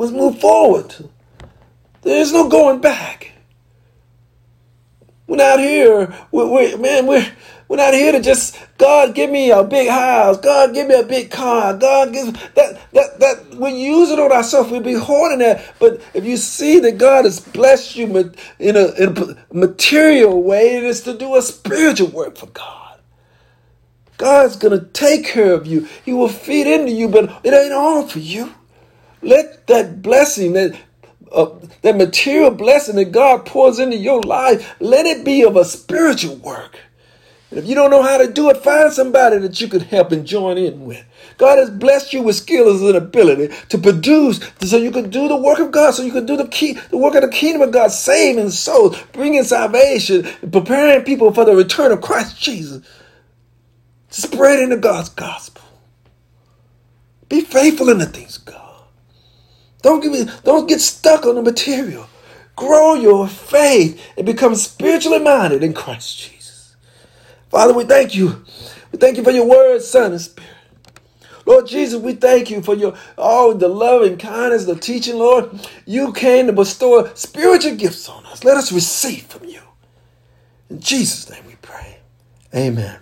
Let's 0.00 0.12
move 0.12 0.40
forward. 0.40 0.94
There's 2.00 2.32
no 2.32 2.48
going 2.48 2.80
back. 2.80 3.32
We're 5.26 5.36
not 5.36 5.58
here. 5.58 6.14
We're, 6.32 6.46
we're, 6.46 6.78
man, 6.78 7.06
we're, 7.06 7.30
we're 7.68 7.76
not 7.76 7.92
here 7.92 8.12
to 8.12 8.20
just, 8.22 8.58
God, 8.78 9.14
give 9.14 9.28
me 9.28 9.50
a 9.50 9.62
big 9.62 9.90
house. 9.90 10.38
God, 10.38 10.72
give 10.72 10.88
me 10.88 10.98
a 10.98 11.02
big 11.02 11.30
car. 11.30 11.76
God, 11.76 12.14
give 12.14 12.32
that, 12.54 12.80
that, 12.94 13.20
that, 13.20 13.54
we 13.56 13.72
use 13.72 14.08
it 14.08 14.18
on 14.18 14.32
ourselves. 14.32 14.70
We'll 14.70 14.80
be 14.80 14.94
hoarding 14.94 15.40
that. 15.40 15.74
But 15.78 16.00
if 16.14 16.24
you 16.24 16.38
see 16.38 16.78
that 16.78 16.96
God 16.96 17.26
has 17.26 17.38
blessed 17.38 17.96
you 17.96 18.32
in 18.58 18.76
a, 18.76 18.92
in 18.92 19.18
a 19.18 19.36
material 19.52 20.42
way, 20.42 20.78
it 20.78 20.84
is 20.84 21.02
to 21.02 21.12
do 21.12 21.36
a 21.36 21.42
spiritual 21.42 22.08
work 22.08 22.38
for 22.38 22.46
God. 22.46 23.00
God's 24.16 24.56
going 24.56 24.80
to 24.80 24.86
take 24.86 25.26
care 25.26 25.52
of 25.52 25.66
you. 25.66 25.86
He 26.06 26.14
will 26.14 26.30
feed 26.30 26.66
into 26.66 26.90
you, 26.90 27.06
but 27.06 27.44
it 27.44 27.52
ain't 27.52 27.74
all 27.74 28.08
for 28.08 28.20
you. 28.20 28.54
Let 29.22 29.66
that 29.66 30.02
blessing, 30.02 30.54
that 30.54 30.78
uh, 31.32 31.50
that 31.82 31.96
material 31.96 32.50
blessing 32.50 32.96
that 32.96 33.12
God 33.12 33.46
pours 33.46 33.78
into 33.78 33.96
your 33.96 34.20
life, 34.22 34.74
let 34.80 35.06
it 35.06 35.24
be 35.24 35.42
of 35.42 35.56
a 35.56 35.64
spiritual 35.64 36.36
work. 36.36 36.78
And 37.50 37.58
if 37.58 37.66
you 37.66 37.74
don't 37.74 37.90
know 37.90 38.02
how 38.02 38.18
to 38.18 38.32
do 38.32 38.48
it, 38.48 38.58
find 38.58 38.92
somebody 38.92 39.38
that 39.38 39.60
you 39.60 39.66
can 39.66 39.80
help 39.80 40.12
and 40.12 40.24
join 40.24 40.56
in 40.56 40.84
with. 40.84 41.04
God 41.36 41.58
has 41.58 41.68
blessed 41.68 42.12
you 42.12 42.22
with 42.22 42.36
skills 42.36 42.80
and 42.80 42.96
ability 42.96 43.52
to 43.70 43.78
produce, 43.78 44.40
so 44.62 44.76
you 44.76 44.92
can 44.92 45.10
do 45.10 45.26
the 45.26 45.36
work 45.36 45.58
of 45.58 45.72
God, 45.72 45.92
so 45.92 46.02
you 46.04 46.12
can 46.12 46.26
do 46.26 46.36
the 46.36 46.46
key, 46.46 46.74
the 46.90 46.96
work 46.96 47.14
of 47.16 47.22
the 47.22 47.28
kingdom 47.28 47.62
of 47.62 47.72
God, 47.72 47.90
saving 47.90 48.50
souls, 48.50 49.00
bringing 49.12 49.42
salvation, 49.42 50.28
preparing 50.52 51.04
people 51.04 51.32
for 51.32 51.44
the 51.44 51.56
return 51.56 51.90
of 51.90 52.00
Christ 52.00 52.40
Jesus, 52.40 52.86
spreading 54.10 54.68
the 54.70 54.76
God's 54.76 55.08
gospel. 55.08 55.64
Be 57.28 57.40
faithful 57.40 57.90
in 57.90 57.98
the 57.98 58.06
things 58.06 58.38
of 58.38 58.44
God. 58.44 58.69
Don't 59.82 60.00
give 60.00 60.12
me, 60.12 60.26
don't 60.44 60.68
get 60.68 60.80
stuck 60.80 61.26
on 61.26 61.36
the 61.36 61.42
material. 61.42 62.06
Grow 62.56 62.94
your 62.94 63.26
faith 63.26 64.00
and 64.16 64.26
become 64.26 64.54
spiritually 64.54 65.18
minded 65.18 65.62
in 65.62 65.72
Christ 65.72 66.18
Jesus. 66.18 66.76
Father, 67.48 67.72
we 67.72 67.84
thank 67.84 68.14
you. 68.14 68.44
We 68.92 68.98
thank 68.98 69.16
you 69.16 69.24
for 69.24 69.30
your 69.30 69.46
word, 69.46 69.80
Son, 69.82 70.12
and 70.12 70.20
Spirit. 70.20 70.50
Lord 71.46 71.66
Jesus, 71.66 72.00
we 72.00 72.12
thank 72.12 72.50
you 72.50 72.62
for 72.62 72.74
your 72.74 72.94
all 73.16 73.54
the 73.54 73.68
love 73.68 74.02
and 74.02 74.18
kindness, 74.18 74.66
the 74.66 74.76
teaching, 74.76 75.16
Lord. 75.16 75.50
You 75.86 76.12
came 76.12 76.46
to 76.46 76.52
bestow 76.52 77.10
spiritual 77.14 77.76
gifts 77.76 78.08
on 78.08 78.24
us. 78.26 78.44
Let 78.44 78.56
us 78.56 78.70
receive 78.70 79.24
from 79.24 79.48
you. 79.48 79.60
In 80.68 80.80
Jesus' 80.80 81.28
name 81.30 81.44
we 81.46 81.56
pray. 81.62 81.98
Amen. 82.54 83.00